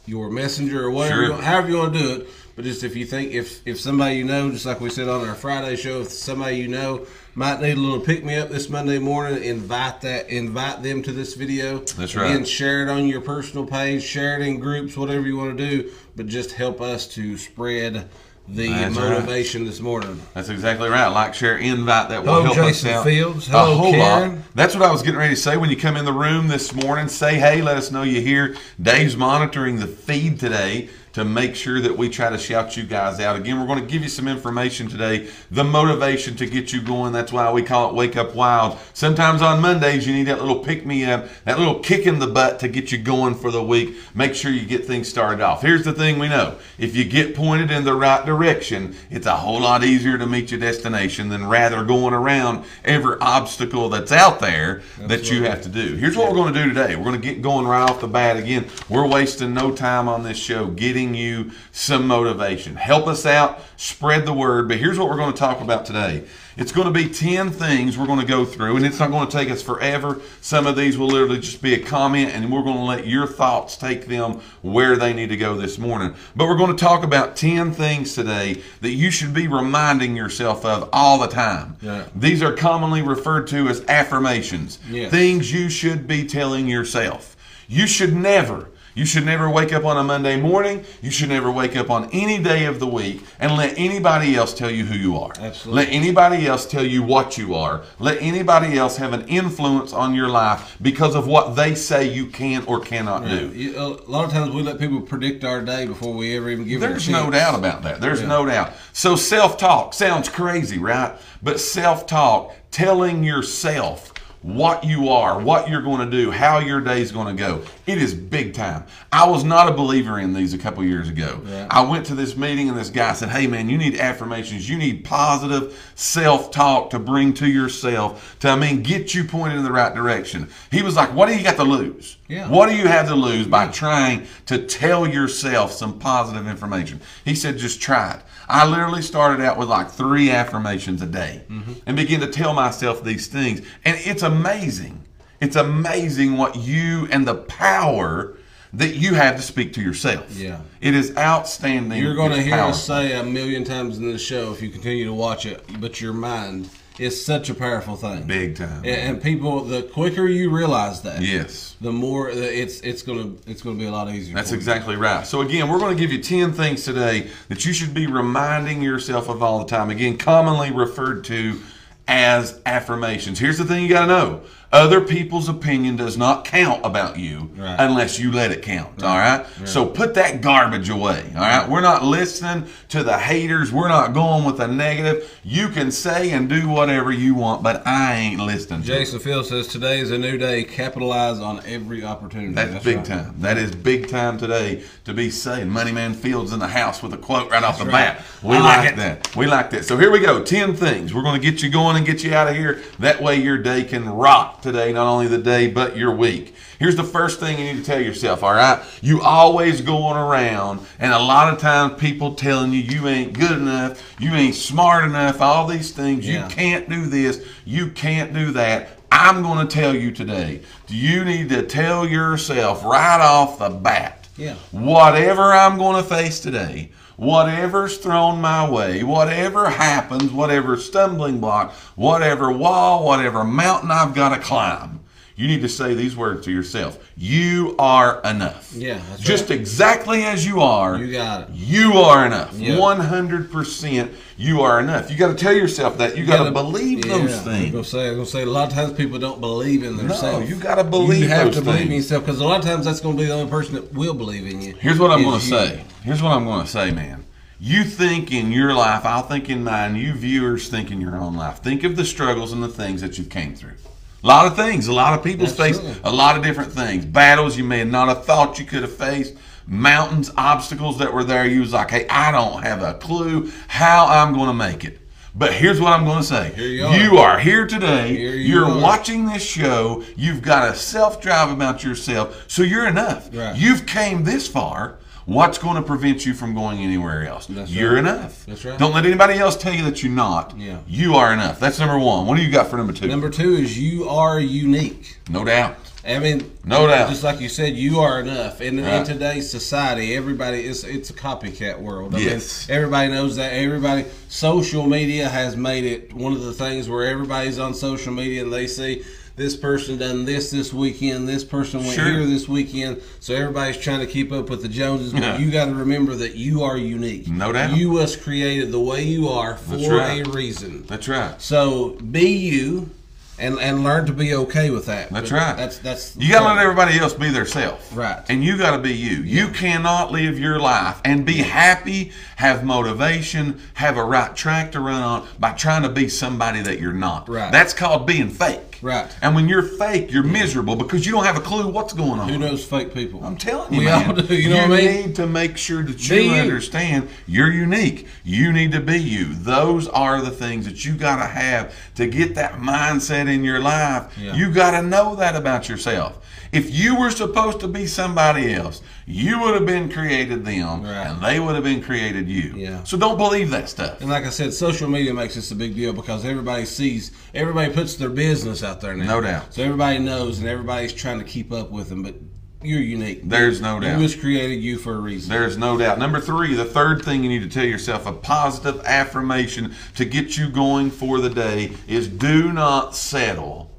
your 0.06 0.30
messenger 0.30 0.84
or 0.84 0.90
whatever, 0.90 1.14
Sure. 1.14 1.24
you 1.24 1.30
want, 1.32 1.44
however 1.44 1.68
you 1.68 1.76
want 1.78 1.92
to 1.94 1.98
do 1.98 2.12
it. 2.22 2.28
But 2.56 2.64
just 2.64 2.84
if 2.84 2.94
you 2.94 3.04
think 3.04 3.32
if 3.32 3.66
if 3.66 3.80
somebody 3.80 4.16
you 4.16 4.24
know, 4.24 4.50
just 4.50 4.64
like 4.64 4.80
we 4.80 4.88
said 4.88 5.08
on 5.08 5.28
our 5.28 5.34
Friday 5.34 5.74
show, 5.74 6.02
if 6.02 6.10
somebody 6.10 6.58
you 6.58 6.68
know 6.68 7.04
might 7.34 7.60
need 7.60 7.76
a 7.76 7.80
little 7.80 7.98
pick 7.98 8.24
me 8.24 8.36
up 8.36 8.48
this 8.48 8.68
Monday 8.70 9.00
morning, 9.00 9.42
invite 9.42 10.02
that 10.02 10.28
invite 10.30 10.82
them 10.84 11.02
to 11.02 11.10
this 11.12 11.34
video. 11.34 11.78
That's 11.80 12.14
right. 12.14 12.30
And 12.30 12.46
share 12.46 12.82
it 12.84 12.88
on 12.88 13.08
your 13.08 13.20
personal 13.22 13.66
page, 13.66 14.04
share 14.04 14.40
it 14.40 14.46
in 14.46 14.60
groups, 14.60 14.96
whatever 14.96 15.26
you 15.26 15.36
want 15.36 15.58
to 15.58 15.68
do, 15.68 15.90
but 16.14 16.28
just 16.28 16.52
help 16.52 16.80
us 16.80 17.08
to 17.14 17.36
spread 17.36 18.08
the 18.48 18.68
That's 18.68 18.96
right. 18.96 19.10
motivation 19.10 19.64
this 19.64 19.80
morning. 19.80 20.20
That's 20.34 20.50
exactly 20.50 20.88
right. 20.90 21.08
Like, 21.08 21.34
share, 21.34 21.56
invite. 21.56 22.10
That 22.10 22.24
will 22.24 22.34
Hello, 22.42 22.52
help 22.52 22.56
Jason 22.68 22.90
us 22.90 22.96
out 22.96 23.04
Fields. 23.04 23.48
a 23.48 23.52
Hello, 23.52 23.76
whole 23.76 23.92
Karen. 23.92 24.36
lot. 24.36 24.44
That's 24.54 24.74
what 24.74 24.84
I 24.84 24.92
was 24.92 25.02
getting 25.02 25.18
ready 25.18 25.34
to 25.34 25.40
say 25.40 25.56
when 25.56 25.70
you 25.70 25.76
come 25.76 25.96
in 25.96 26.04
the 26.04 26.12
room 26.12 26.48
this 26.48 26.74
morning. 26.74 27.08
Say 27.08 27.36
hey, 27.38 27.62
let 27.62 27.76
us 27.76 27.90
know 27.90 28.02
you're 28.02 28.20
here. 28.22 28.56
Dave's 28.80 29.16
monitoring 29.16 29.76
the 29.80 29.86
feed 29.86 30.38
today 30.38 30.90
to 31.14 31.24
make 31.24 31.54
sure 31.54 31.80
that 31.80 31.96
we 31.96 32.08
try 32.08 32.28
to 32.28 32.36
shout 32.36 32.76
you 32.76 32.82
guys 32.82 33.20
out. 33.20 33.36
Again, 33.36 33.60
we're 33.60 33.66
going 33.66 33.80
to 33.80 33.86
give 33.86 34.02
you 34.02 34.08
some 34.08 34.26
information 34.26 34.88
today, 34.88 35.28
the 35.50 35.62
motivation 35.62 36.34
to 36.36 36.46
get 36.46 36.72
you 36.72 36.82
going. 36.82 37.12
That's 37.12 37.32
why 37.32 37.50
we 37.52 37.62
call 37.62 37.88
it 37.88 37.94
Wake 37.94 38.16
Up 38.16 38.34
Wild. 38.34 38.78
Sometimes 38.94 39.40
on 39.40 39.62
Mondays, 39.62 40.06
you 40.06 40.12
need 40.12 40.24
that 40.24 40.40
little 40.40 40.58
pick 40.58 40.84
me 40.84 41.04
up, 41.04 41.28
that 41.44 41.58
little 41.58 41.78
kick 41.78 42.06
in 42.06 42.18
the 42.18 42.26
butt 42.26 42.58
to 42.60 42.68
get 42.68 42.90
you 42.90 42.98
going 42.98 43.36
for 43.36 43.52
the 43.52 43.62
week. 43.62 43.94
Make 44.14 44.34
sure 44.34 44.50
you 44.50 44.66
get 44.66 44.86
things 44.86 45.08
started 45.08 45.40
off. 45.40 45.62
Here's 45.62 45.84
the 45.84 45.92
thing 45.92 46.18
we 46.18 46.28
know 46.28 46.58
if 46.78 46.96
you 46.96 47.04
get 47.04 47.36
pointed 47.36 47.70
in 47.70 47.84
the 47.84 47.94
right 47.94 48.26
direction, 48.26 48.96
it's 49.08 49.26
a 49.26 49.36
whole 49.36 49.60
lot 49.60 49.84
easier 49.84 50.18
to 50.18 50.26
meet 50.26 50.50
your 50.50 50.58
destination 50.58 51.28
than 51.28 51.46
rather 51.46 51.84
going 51.84 52.12
around 52.12 52.64
every 52.84 53.16
obstacle 53.20 53.88
that's 53.88 54.10
out 54.10 54.40
there 54.40 54.82
that 54.98 55.30
you 55.30 55.44
have 55.44 55.62
to 55.62 55.68
do. 55.68 55.94
Here's 55.94 56.16
what 56.16 56.28
we're 56.28 56.36
going 56.36 56.52
to 56.52 56.62
do 56.62 56.68
today. 56.68 56.96
We're 56.96 57.04
going 57.04 57.20
to 57.20 57.34
get 57.34 57.40
going 57.40 57.68
right 57.68 57.88
off 57.88 58.00
the 58.00 58.08
bat. 58.08 58.36
Again, 58.36 58.66
we're 58.88 59.06
wasting 59.06 59.54
no 59.54 59.70
time 59.70 60.08
on 60.08 60.24
this 60.24 60.38
show 60.38 60.66
getting 60.66 61.03
giving 61.04 61.14
you 61.14 61.50
some 61.72 62.06
motivation. 62.06 62.76
Help 62.76 63.06
us 63.06 63.26
out, 63.26 63.60
spread 63.76 64.24
the 64.26 64.32
word. 64.32 64.68
But 64.68 64.78
here's 64.78 64.98
what 64.98 65.08
we're 65.08 65.16
going 65.16 65.32
to 65.32 65.38
talk 65.38 65.60
about 65.60 65.84
today. 65.84 66.24
It's 66.56 66.70
going 66.72 66.86
to 66.86 66.92
be 66.92 67.08
10 67.08 67.50
things 67.50 67.98
we're 67.98 68.06
going 68.06 68.20
to 68.20 68.26
go 68.26 68.44
through, 68.44 68.76
and 68.76 68.86
it's 68.86 69.00
not 69.00 69.10
going 69.10 69.26
to 69.26 69.36
take 69.36 69.50
us 69.50 69.60
forever. 69.60 70.20
Some 70.40 70.66
of 70.68 70.76
these 70.76 70.96
will 70.96 71.08
literally 71.08 71.40
just 71.40 71.60
be 71.60 71.74
a 71.74 71.80
comment, 71.84 72.30
and 72.32 72.50
we're 72.52 72.62
going 72.62 72.76
to 72.76 72.84
let 72.84 73.06
your 73.08 73.26
thoughts 73.26 73.76
take 73.76 74.06
them 74.06 74.40
where 74.62 74.96
they 74.96 75.12
need 75.12 75.30
to 75.30 75.36
go 75.36 75.56
this 75.56 75.78
morning. 75.78 76.14
But 76.36 76.46
we're 76.46 76.56
going 76.56 76.74
to 76.74 76.82
talk 76.82 77.02
about 77.02 77.34
10 77.36 77.72
things 77.72 78.14
today 78.14 78.62
that 78.82 78.92
you 78.92 79.10
should 79.10 79.34
be 79.34 79.48
reminding 79.48 80.16
yourself 80.16 80.64
of 80.64 80.88
all 80.92 81.18
the 81.18 81.26
time. 81.26 81.76
Yeah. 81.82 82.04
These 82.14 82.40
are 82.42 82.52
commonly 82.52 83.02
referred 83.02 83.48
to 83.48 83.68
as 83.68 83.84
affirmations, 83.88 84.78
Yes. 84.88 85.10
things 85.10 85.52
you 85.52 85.68
should 85.68 86.06
be 86.06 86.24
telling 86.24 86.68
yourself. 86.68 87.36
You 87.66 87.86
should 87.88 88.14
never, 88.14 88.68
you 88.94 89.04
should 89.04 89.24
never 89.24 89.50
wake 89.50 89.72
up 89.72 89.84
on 89.84 89.96
a 89.96 90.04
Monday 90.04 90.40
morning. 90.40 90.84
You 91.02 91.10
should 91.10 91.28
never 91.28 91.50
wake 91.50 91.76
up 91.76 91.90
on 91.90 92.08
any 92.12 92.42
day 92.42 92.66
of 92.66 92.78
the 92.78 92.86
week 92.86 93.24
and 93.40 93.56
let 93.56 93.76
anybody 93.76 94.36
else 94.36 94.54
tell 94.54 94.70
you 94.70 94.84
who 94.84 94.94
you 94.94 95.16
are. 95.18 95.32
Absolutely. 95.38 95.84
Let 95.84 95.92
anybody 95.92 96.46
else 96.46 96.64
tell 96.64 96.84
you 96.84 97.02
what 97.02 97.36
you 97.36 97.54
are. 97.54 97.82
Let 97.98 98.22
anybody 98.22 98.78
else 98.78 98.96
have 98.98 99.12
an 99.12 99.26
influence 99.26 99.92
on 99.92 100.14
your 100.14 100.28
life 100.28 100.76
because 100.80 101.16
of 101.16 101.26
what 101.26 101.56
they 101.56 101.74
say 101.74 102.12
you 102.12 102.26
can 102.26 102.64
or 102.66 102.80
cannot 102.80 103.28
do. 103.28 103.74
A 103.76 104.10
lot 104.10 104.24
of 104.24 104.30
times 104.30 104.54
we 104.54 104.62
let 104.62 104.78
people 104.78 105.00
predict 105.00 105.44
our 105.44 105.60
day 105.60 105.86
before 105.86 106.14
we 106.14 106.36
ever 106.36 106.48
even 106.50 106.66
give 106.66 106.80
There's 106.80 106.92
it 106.92 106.96
a 106.96 107.00
shot. 107.00 107.12
There's 107.12 107.24
no 107.24 107.30
doubt 107.30 107.58
about 107.58 107.82
that. 107.82 108.00
There's 108.00 108.22
no 108.22 108.46
doubt. 108.46 108.72
So 108.92 109.16
self 109.16 109.58
talk 109.58 109.92
sounds 109.92 110.28
crazy, 110.28 110.78
right? 110.78 111.16
But 111.42 111.58
self 111.58 112.06
talk, 112.06 112.54
telling 112.70 113.24
yourself 113.24 114.12
what 114.44 114.84
you 114.84 115.08
are, 115.08 115.40
what 115.40 115.70
you're 115.70 115.80
going 115.80 116.08
to 116.08 116.16
do, 116.16 116.30
how 116.30 116.58
your 116.58 116.78
day's 116.78 117.10
going 117.10 117.34
to 117.34 117.40
go, 117.40 117.62
it 117.86 117.98
is 117.98 118.14
big 118.14 118.54
time. 118.54 118.84
I 119.12 119.28
was 119.28 119.44
not 119.44 119.68
a 119.68 119.72
believer 119.72 120.18
in 120.18 120.32
these 120.32 120.54
a 120.54 120.58
couple 120.58 120.82
years 120.84 121.08
ago. 121.08 121.40
Yeah. 121.46 121.66
I 121.70 121.82
went 121.82 122.06
to 122.06 122.14
this 122.14 122.36
meeting 122.36 122.68
and 122.68 122.78
this 122.78 122.90
guy 122.90 123.12
said, 123.12 123.28
Hey 123.28 123.46
man, 123.46 123.68
you 123.68 123.76
need 123.76 123.98
affirmations. 124.00 124.68
You 124.68 124.78
need 124.78 125.04
positive 125.04 125.78
self 125.94 126.50
talk 126.50 126.90
to 126.90 126.98
bring 126.98 127.34
to 127.34 127.46
yourself 127.48 128.36
to, 128.40 128.48
I 128.48 128.56
mean, 128.56 128.82
get 128.82 129.14
you 129.14 129.24
pointed 129.24 129.58
in 129.58 129.64
the 129.64 129.72
right 129.72 129.94
direction. 129.94 130.48
He 130.70 130.82
was 130.82 130.96
like, 130.96 131.12
What 131.14 131.26
do 131.28 131.36
you 131.36 131.42
got 131.44 131.56
to 131.56 131.64
lose? 131.64 132.16
Yeah. 132.28 132.48
What 132.48 132.68
do 132.70 132.74
you 132.76 132.88
have 132.88 133.06
to 133.08 133.14
lose 133.14 133.46
by 133.46 133.66
trying 133.68 134.26
to 134.46 134.64
tell 134.66 135.06
yourself 135.06 135.72
some 135.72 135.98
positive 135.98 136.46
information? 136.46 137.00
He 137.24 137.34
said, 137.34 137.58
just 137.58 137.82
try 137.82 138.14
it. 138.14 138.20
I 138.48 138.66
literally 138.66 139.02
started 139.02 139.44
out 139.44 139.58
with 139.58 139.68
like 139.68 139.90
three 139.90 140.30
affirmations 140.30 141.02
a 141.02 141.06
day 141.06 141.42
Mm-hmm. 141.50 141.72
and 141.86 141.96
began 141.96 142.20
to 142.20 142.26
tell 142.28 142.54
myself 142.54 143.04
these 143.04 143.26
things. 143.26 143.60
And 143.84 143.98
it's 144.00 144.22
amazing. 144.22 145.04
It's 145.40 145.56
amazing 145.56 146.36
what 146.36 146.56
you 146.56 147.06
and 147.10 147.26
the 147.26 147.34
power 147.34 148.36
that 148.72 148.96
you 148.96 149.14
have 149.14 149.36
to 149.36 149.42
speak 149.42 149.72
to 149.74 149.80
yourself. 149.80 150.36
Yeah. 150.36 150.60
It 150.80 150.94
is 150.94 151.16
outstanding. 151.16 152.02
You're 152.02 152.14
going 152.16 152.32
to 152.32 152.42
hear 152.42 152.52
powerful. 152.56 152.70
us 152.70 152.84
say 152.84 153.12
a 153.18 153.22
million 153.22 153.62
times 153.64 153.98
in 153.98 154.10
this 154.10 154.22
show 154.22 154.52
if 154.52 154.62
you 154.62 154.68
continue 154.70 155.04
to 155.06 155.12
watch 155.12 155.46
it, 155.46 155.64
but 155.80 156.00
your 156.00 156.12
mind 156.12 156.68
is 156.98 157.24
such 157.24 157.50
a 157.50 157.54
powerful 157.54 157.96
thing. 157.96 158.22
big 158.24 158.56
time. 158.56 158.78
And, 158.78 158.86
and 159.16 159.22
people, 159.22 159.64
the 159.64 159.82
quicker 159.82 160.26
you 160.28 160.50
realize 160.50 161.02
that, 161.02 161.22
Yes. 161.22 161.74
the 161.80 161.90
more 161.92 162.28
it's 162.30 162.80
it's 162.82 163.02
gonna 163.02 163.32
it's 163.48 163.62
gonna 163.62 163.78
be 163.78 163.86
a 163.86 163.90
lot 163.90 164.08
easier. 164.14 164.34
That's 164.34 164.50
for 164.50 164.54
you. 164.54 164.58
exactly 164.60 164.94
right. 164.96 165.26
So 165.26 165.40
again, 165.40 165.68
we're 165.68 165.80
going 165.80 165.96
to 165.96 166.00
give 166.00 166.12
you 166.12 166.22
10 166.22 166.52
things 166.52 166.84
today 166.84 167.28
that 167.48 167.64
you 167.64 167.72
should 167.72 167.94
be 167.94 168.06
reminding 168.06 168.80
yourself 168.82 169.28
of 169.28 169.42
all 169.42 169.58
the 169.58 169.64
time. 169.66 169.90
Again, 169.90 170.16
commonly 170.16 170.70
referred 170.70 171.24
to 171.24 171.60
as 172.06 172.60
affirmations. 172.66 173.38
Here's 173.38 173.58
the 173.58 173.64
thing 173.64 173.82
you 173.82 173.88
got 173.88 174.02
to 174.02 174.06
know. 174.06 174.40
Other 174.74 175.00
people's 175.00 175.48
opinion 175.48 175.94
does 175.94 176.18
not 176.18 176.44
count 176.44 176.80
about 176.84 177.16
you 177.16 177.48
Right. 177.56 177.76
unless 177.78 178.18
you 178.18 178.32
let 178.32 178.50
it 178.50 178.62
count. 178.62 179.04
All 179.04 179.16
right? 179.16 179.46
So 179.64 179.86
put 179.86 180.14
that 180.14 180.40
garbage 180.40 180.90
away. 180.90 181.24
All 181.36 181.42
right? 181.42 181.68
We're 181.68 181.80
not 181.80 182.04
listening 182.04 182.64
to 182.88 183.04
the 183.04 183.16
haters. 183.16 183.70
We're 183.72 183.86
not 183.86 184.12
going 184.14 184.42
with 184.44 184.58
the 184.58 184.66
negative. 184.66 185.30
You 185.44 185.68
can 185.68 185.92
say 185.92 186.32
and 186.32 186.48
do 186.48 186.68
whatever 186.68 187.12
you 187.12 187.36
want, 187.36 187.62
but 187.62 187.86
I 187.86 188.16
ain't 188.16 188.40
listening. 188.40 188.82
Jason 188.82 189.20
Field 189.20 189.46
says 189.46 189.68
today 189.68 190.00
is 190.00 190.10
a 190.10 190.18
new 190.18 190.36
day. 190.38 190.64
Capitalize 190.64 191.38
on 191.38 191.60
every 191.64 192.02
opportunity. 192.02 192.54
That's, 192.54 192.84
big 192.84 192.96
right. 192.96 193.04
time. 193.04 193.36
That 193.38 193.56
is 193.58 193.70
big 193.72 194.08
time 194.08 194.38
today 194.38 194.82
to 195.04 195.14
be 195.14 195.30
saying 195.30 195.68
Money 195.70 195.92
Man 195.92 196.14
Fields 196.14 196.52
in 196.52 196.58
the 196.58 196.66
house 196.66 197.00
with 197.00 197.14
a 197.14 197.18
quote 197.18 197.48
right 197.48 197.62
off 197.62 197.78
the 197.78 197.84
right. 197.84 198.16
bat. 198.16 198.24
We 198.42 198.56
I 198.56 198.60
like, 198.60 198.78
like 198.86 198.96
that. 198.96 199.36
We 199.36 199.46
like 199.46 199.70
that. 199.70 199.84
So 199.84 199.96
here 199.96 200.10
we 200.10 200.18
go. 200.18 200.42
10 200.42 200.74
things. 200.74 201.14
We're 201.14 201.22
going 201.22 201.40
to 201.40 201.50
get 201.50 201.62
you 201.62 201.70
going 201.70 201.96
and 201.96 202.04
get 202.04 202.24
you 202.24 202.34
out 202.34 202.48
of 202.48 202.56
here. 202.56 202.82
That 202.98 203.22
way 203.22 203.36
your 203.36 203.58
day 203.58 203.84
can 203.84 204.08
rock 204.08 204.62
today, 204.64 204.92
not 204.92 205.06
only 205.06 205.28
the 205.28 205.38
day, 205.38 205.68
but 205.68 205.96
your 205.96 206.12
week. 206.12 206.54
Here's 206.80 206.96
the 206.96 207.04
first 207.04 207.38
thing 207.38 207.58
you 207.58 207.72
need 207.72 207.78
to 207.78 207.84
tell 207.84 208.00
yourself, 208.00 208.42
all 208.42 208.54
right? 208.54 208.82
You 209.00 209.22
always 209.22 209.80
going 209.80 210.16
around, 210.16 210.84
and 210.98 211.12
a 211.12 211.18
lot 211.18 211.52
of 211.52 211.60
times 211.60 212.00
people 212.00 212.34
telling 212.34 212.72
you 212.72 212.80
you 212.80 213.06
ain't 213.06 213.34
good 213.34 213.52
enough, 213.52 214.02
you 214.18 214.32
ain't 214.32 214.56
smart 214.56 215.04
enough, 215.04 215.40
all 215.40 215.68
these 215.68 215.92
things. 215.92 216.26
Yeah. 216.26 216.48
You 216.48 216.54
can't 216.54 216.88
do 216.88 217.06
this, 217.06 217.46
you 217.64 217.90
can't 217.90 218.34
do 218.34 218.50
that. 218.52 218.98
I'm 219.12 219.42
going 219.42 219.64
to 219.64 219.72
tell 219.72 219.94
you 219.94 220.10
today. 220.10 220.62
You 220.88 221.24
need 221.24 221.48
to 221.50 221.62
tell 221.62 222.04
yourself 222.04 222.82
right 222.84 223.20
off 223.20 223.60
the 223.60 223.68
bat. 223.68 224.26
Yeah. 224.36 224.54
Whatever 224.72 225.52
I'm 225.52 225.78
going 225.78 226.02
to 226.02 226.08
face 226.08 226.40
today, 226.40 226.90
whatever's 227.16 227.98
thrown 227.98 228.40
my 228.40 228.68
way, 228.68 229.02
whatever 229.02 229.70
happens, 229.70 230.32
whatever 230.32 230.76
stumbling 230.76 231.40
block, 231.40 231.72
whatever 231.94 232.50
wall, 232.50 233.04
whatever 233.04 233.44
mountain 233.44 233.90
I've 233.90 234.14
got 234.14 234.34
to 234.34 234.40
climb, 234.40 235.00
you 235.36 235.48
need 235.48 235.62
to 235.62 235.68
say 235.68 235.94
these 235.94 236.16
words 236.16 236.44
to 236.44 236.52
yourself. 236.52 236.98
You 237.16 237.74
are 237.78 238.20
enough. 238.22 238.72
Yeah, 238.72 239.00
that's 239.10 239.20
Just 239.22 239.50
exactly 239.50 240.22
as 240.22 240.46
you 240.46 240.60
are. 240.60 240.96
You 240.96 241.10
got 241.12 241.42
it. 241.42 241.54
You 241.54 241.94
are 241.94 242.24
enough. 242.24 242.54
Yeah. 242.54 242.76
100% 242.76 244.14
you 244.36 244.60
are 244.62 244.80
enough. 244.80 245.10
You 245.10 245.16
got 245.16 245.28
to 245.28 245.34
tell 245.34 245.52
yourself 245.52 245.98
that. 245.98 246.16
You, 246.16 246.24
got 246.26 246.44
to 246.44 246.52
believe 246.52 247.04
Yeah, 247.04 247.18
those 247.18 247.20
I 247.20 247.24
was 247.24 247.40
things. 247.42 247.72
gonna 247.72 247.84
say, 247.84 248.06
I 248.06 248.10
was 248.10 248.16
gonna 248.16 248.26
say, 248.26 248.42
a 248.42 248.46
lot 248.46 248.68
of 248.68 248.74
times 248.74 248.92
people 248.92 249.18
don't 249.18 249.40
believe 249.40 249.82
in 249.82 249.96
themselves. 249.96 250.48
No, 250.48 250.54
you 250.56 250.60
got 250.60 250.76
to 250.76 250.84
believe 250.84 251.22
You 251.22 251.28
have 251.28 251.52
to 251.52 251.62
believe 251.62 251.86
in 251.86 251.92
yourself 251.92 252.24
because 252.24 252.40
a 252.40 252.44
lot 252.44 252.60
of 252.60 252.64
times 252.64 252.84
that's 252.84 253.00
going 253.00 253.16
to 253.16 253.22
be 253.22 253.26
the 253.26 253.34
only 253.34 253.50
person 253.50 253.74
that 253.74 253.92
will 253.92 254.14
believe 254.14 254.46
in 254.46 254.60
you. 254.60 254.74
Here's 254.74 254.98
what 254.98 255.10
I'm 255.10 255.22
going 255.22 255.40
to 255.40 255.46
say. 255.46 255.84
Here's 256.02 256.22
what 256.22 256.32
I'm 256.32 256.44
going 256.44 256.62
to 256.64 256.70
say, 256.70 256.90
man. 256.90 257.24
You 257.60 257.84
think 257.84 258.32
in 258.32 258.52
your 258.52 258.74
life, 258.74 259.04
I'll 259.06 259.22
think 259.22 259.48
in 259.48 259.64
mine. 259.64 259.96
You 259.96 260.12
viewers 260.12 260.68
think 260.68 260.90
in 260.90 261.00
your 261.00 261.16
own 261.16 261.34
life. 261.34 261.58
Think 261.58 261.82
of 261.84 261.96
the 261.96 262.04
struggles 262.04 262.52
and 262.52 262.62
the 262.62 262.68
things 262.68 263.00
that 263.00 263.16
you've 263.16 263.30
came 263.30 263.54
through. 263.54 263.76
A 264.24 264.26
lot 264.26 264.46
of 264.46 264.56
things. 264.56 264.88
A 264.88 264.92
lot 264.92 265.12
of 265.12 265.22
people 265.22 265.46
face 265.46 265.78
a 266.02 266.10
lot 266.10 266.38
of 266.38 266.42
different 266.42 266.72
things. 266.72 267.04
Battles 267.04 267.58
you 267.58 267.64
may 267.64 267.84
not 267.84 268.08
have 268.08 268.24
thought 268.24 268.58
you 268.58 268.64
could 268.64 268.80
have 268.80 268.96
faced. 268.96 269.34
Mountains, 269.66 270.30
obstacles 270.38 270.98
that 270.98 271.12
were 271.12 271.24
there. 271.24 271.44
You 271.46 271.60
was 271.60 271.74
like, 271.74 271.90
hey, 271.90 272.08
I 272.08 272.32
don't 272.32 272.62
have 272.62 272.82
a 272.82 272.94
clue 272.94 273.52
how 273.68 274.06
I'm 274.06 274.32
going 274.32 274.48
to 274.48 274.54
make 274.54 274.82
it. 274.84 275.00
But 275.34 275.52
here's 275.52 275.78
what 275.78 275.92
I'm 275.92 276.04
going 276.04 276.20
to 276.20 276.24
say. 276.24 276.52
Here 276.54 276.68
you 276.68 277.18
are. 277.18 277.32
are 277.32 277.38
here 277.38 277.66
today. 277.66 278.16
Here 278.16 278.30
you 278.30 278.54
You're 278.54 278.70
are. 278.70 278.80
watching 278.80 279.26
this 279.26 279.42
show. 279.44 280.02
You've 280.16 280.40
got 280.40 280.70
a 280.70 280.74
self-drive 280.74 281.50
about 281.50 281.84
yourself. 281.84 282.44
So 282.46 282.62
you're 282.62 282.86
enough. 282.86 283.28
Right. 283.34 283.54
You've 283.54 283.84
came 283.84 284.24
this 284.24 284.48
far. 284.48 285.00
What's 285.26 285.56
going 285.56 285.76
to 285.76 285.82
prevent 285.82 286.26
you 286.26 286.34
from 286.34 286.54
going 286.54 286.80
anywhere 286.80 287.26
else? 287.26 287.46
That's 287.46 287.70
you're 287.70 287.92
right. 287.94 287.98
enough. 288.00 288.44
That's 288.44 288.64
right. 288.64 288.78
Don't 288.78 288.92
let 288.94 289.06
anybody 289.06 289.34
else 289.38 289.56
tell 289.56 289.72
you 289.72 289.82
that 289.84 290.02
you're 290.02 290.12
not. 290.12 290.54
Yeah. 290.58 290.80
You 290.86 291.14
are 291.14 291.32
enough. 291.32 291.58
That's 291.58 291.78
number 291.78 291.98
one. 291.98 292.26
What 292.26 292.36
do 292.36 292.42
you 292.42 292.50
got 292.50 292.66
for 292.68 292.76
number 292.76 292.92
two? 292.92 293.06
Number 293.08 293.30
two 293.30 293.54
is 293.54 293.78
you 293.78 294.06
are 294.08 294.38
unique. 294.38 295.18
no 295.30 295.44
doubt. 295.44 295.76
I 296.06 296.18
mean, 296.18 296.52
No 296.66 296.86
doubt. 296.86 297.08
Just 297.08 297.24
like 297.24 297.40
you 297.40 297.48
said, 297.48 297.74
you 297.76 298.00
are 298.00 298.20
enough. 298.20 298.60
And 298.60 298.78
in 298.78 299.04
today's 299.06 299.50
society, 299.50 300.14
everybody 300.14 300.62
is 300.66 300.84
it's 300.84 301.08
a 301.08 301.14
copycat 301.14 301.80
world. 301.80 302.14
I 302.14 302.18
Yes. 302.18 302.68
mean, 302.68 302.76
everybody 302.76 303.10
knows 303.10 303.36
that. 303.36 303.54
Everybody, 303.54 304.04
social 304.28 304.86
media 304.86 305.30
has 305.30 305.56
made 305.56 305.84
it 305.84 306.12
one 306.12 306.34
of 306.34 306.42
the 306.42 306.52
things 306.52 306.90
where 306.90 307.06
everybody's 307.06 307.58
on 307.58 307.72
social 307.72 308.12
media 308.12 308.42
and 308.42 308.52
they 308.52 308.66
see 308.66 309.02
this 309.36 309.56
person 309.56 309.98
done 309.98 310.24
this 310.24 310.50
this 310.50 310.72
weekend, 310.72 311.28
this 311.28 311.42
person 311.44 311.80
went 311.80 311.94
Sure. 311.94 312.04
here 312.04 312.24
this 312.26 312.48
weekend. 312.48 313.00
So 313.20 313.34
everybody's 313.34 313.76
trying 313.76 314.00
to 314.00 314.06
keep 314.06 314.30
up 314.32 314.48
with 314.48 314.62
the 314.62 314.68
Joneses. 314.68 315.12
But 315.12 315.22
Yeah. 315.22 315.38
you 315.38 315.50
got 315.50 315.66
to 315.66 315.74
remember 315.74 316.14
that 316.16 316.36
you 316.36 316.62
are 316.62 316.76
unique. 316.76 317.26
No 317.28 317.52
doubt. 317.52 317.76
You 317.76 317.90
was 317.90 318.14
created 318.16 318.70
the 318.70 318.80
way 318.80 319.02
you 319.02 319.28
are 319.28 319.56
for 319.56 319.76
right. 319.76 320.24
a 320.26 320.30
reason. 320.30 320.84
That's 320.86 321.08
right. 321.08 321.34
So 321.42 321.90
be 322.10 322.28
you, 322.28 322.90
and 323.36 323.58
and 323.58 323.82
learn 323.82 324.06
to 324.06 324.12
be 324.12 324.32
okay 324.32 324.70
with 324.70 324.86
that. 324.86 325.10
That's 325.10 325.30
But 325.30 325.36
right. 325.36 325.56
That's 325.56 325.78
that's 325.78 326.14
You 326.16 326.30
got 326.32 326.40
to 326.48 326.54
let 326.54 326.58
everybody 326.62 326.96
else 327.00 327.14
be 327.14 327.30
their 327.30 327.46
self. 327.46 327.90
Right. 327.96 328.20
And 328.28 328.44
you 328.44 328.56
got 328.56 328.76
to 328.76 328.78
be 328.78 328.92
you. 328.94 329.16
You 329.22 329.48
cannot 329.48 330.12
live 330.12 330.38
your 330.38 330.60
life 330.60 331.00
and 331.04 331.24
be 331.26 331.38
happy, 331.38 332.12
have 332.36 332.62
motivation, 332.62 333.60
have 333.74 333.96
a 333.96 334.04
right 334.04 334.36
track 334.36 334.70
to 334.72 334.80
run 334.80 335.02
on 335.02 335.26
by 335.40 335.50
trying 335.50 335.82
to 335.82 335.88
be 335.88 336.08
somebody 336.08 336.60
that 336.62 336.78
you're 336.78 336.92
not. 336.92 337.28
Right. 337.28 337.50
That's 337.50 337.72
called 337.74 338.06
being 338.06 338.28
fake. 338.28 338.73
Fake. 338.74 338.82
Right. 338.82 339.16
And 339.22 339.34
when 339.34 339.48
you're 339.48 339.62
fake, 339.62 340.10
you're 340.12 340.22
miserable 340.22 340.76
because 340.76 341.06
you 341.06 341.12
don't 341.12 341.24
have 341.24 341.36
a 341.36 341.40
clue 341.40 341.68
what's 341.68 341.92
going 341.92 342.20
on. 342.20 342.28
Who 342.28 342.38
knows 342.38 342.64
fake 342.64 342.94
people? 342.94 343.24
I'm 343.24 343.36
telling 343.36 343.72
you, 343.72 343.80
we 343.80 343.84
man. 343.86 344.08
all 344.10 344.16
do. 344.16 344.34
You 344.34 344.50
know 344.50 344.68
what 344.68 344.78
I 344.78 344.82
mean? 344.82 345.06
need 345.06 345.16
to 345.16 345.26
make 345.26 345.56
sure 345.56 345.82
that 345.82 345.98
Be 345.98 346.16
you 346.16 346.22
you. 346.22 346.40
understand 346.40 347.08
you're 347.26 347.50
unique. 347.52 348.06
You 348.24 348.52
need 348.52 348.72
to 348.72 348.80
be 348.80 348.98
you. 348.98 349.34
Those 349.34 349.88
are 349.88 350.20
the 350.20 350.30
things 350.30 350.64
that 350.66 350.84
you 350.84 350.94
got 350.94 351.16
to 351.16 351.26
have 351.26 351.74
to 351.96 352.06
get 352.06 352.34
that 352.34 352.54
mindset 352.54 353.28
in 353.32 353.44
your 353.44 353.60
life. 353.60 354.16
Yeah. 354.18 354.34
You 354.34 354.52
got 354.52 354.72
to 354.72 354.82
know 354.82 355.16
that 355.16 355.36
about 355.36 355.68
yourself. 355.68 356.20
If 356.54 356.74
you 356.74 356.98
were 356.98 357.10
supposed 357.10 357.60
to 357.60 357.68
be 357.68 357.86
somebody 357.86 358.54
else, 358.54 358.80
you 359.06 359.40
would 359.40 359.54
have 359.54 359.66
been 359.66 359.90
created 359.90 360.44
them, 360.44 360.82
Right. 360.82 361.06
and 361.08 361.20
they 361.22 361.40
would 361.40 361.54
have 361.54 361.64
been 361.64 361.82
created 361.82 362.28
you. 362.28 362.54
Yeah. 362.56 362.84
So 362.84 362.96
don't 362.96 363.18
believe 363.18 363.50
that 363.50 363.68
stuff. 363.68 364.00
And 364.00 364.08
like 364.08 364.24
I 364.24 364.30
said, 364.30 364.54
social 364.54 364.88
media 364.88 365.12
makes 365.12 365.34
this 365.34 365.50
a 365.50 365.56
big 365.56 365.74
deal 365.74 365.92
because 365.92 366.24
everybody 366.24 366.64
sees, 366.64 367.10
everybody 367.34 367.72
puts 367.72 367.96
their 367.96 368.08
business 368.08 368.62
out 368.62 368.80
there 368.80 368.94
now. 368.94 369.06
No 369.06 369.20
doubt. 369.20 369.52
So 369.52 369.62
everybody 369.62 369.98
knows, 369.98 370.38
and 370.38 370.48
everybody's 370.48 370.92
trying 370.92 371.18
to 371.18 371.24
keep 371.24 371.52
up 371.52 371.70
with 371.70 371.88
them. 371.88 372.02
But 372.02 372.14
you're 372.62 372.80
unique. 372.80 373.28
There's 373.28 373.60
no 373.60 373.78
doubt. 373.78 373.96
Who 373.96 374.02
was 374.02 374.14
created 374.16 374.62
you 374.62 374.78
for 374.78 374.94
a 374.94 374.98
reason? 374.98 375.30
There's 375.30 375.58
no 375.58 375.76
doubt. 375.76 375.98
Number 375.98 376.18
three, 376.20 376.54
the 376.54 376.64
third 376.64 377.04
thing 377.04 377.22
you 377.22 377.28
need 377.28 377.42
to 377.42 377.48
tell 377.48 377.66
yourself 377.66 378.06
a 378.06 378.12
positive 378.12 378.80
affirmation 378.86 379.74
to 379.96 380.04
get 380.06 380.38
you 380.38 380.48
going 380.48 380.90
for 380.90 381.20
the 381.20 381.28
day 381.30 381.72
is 381.86 382.08
do 382.08 382.52
not 382.52 382.96
settle 382.96 383.70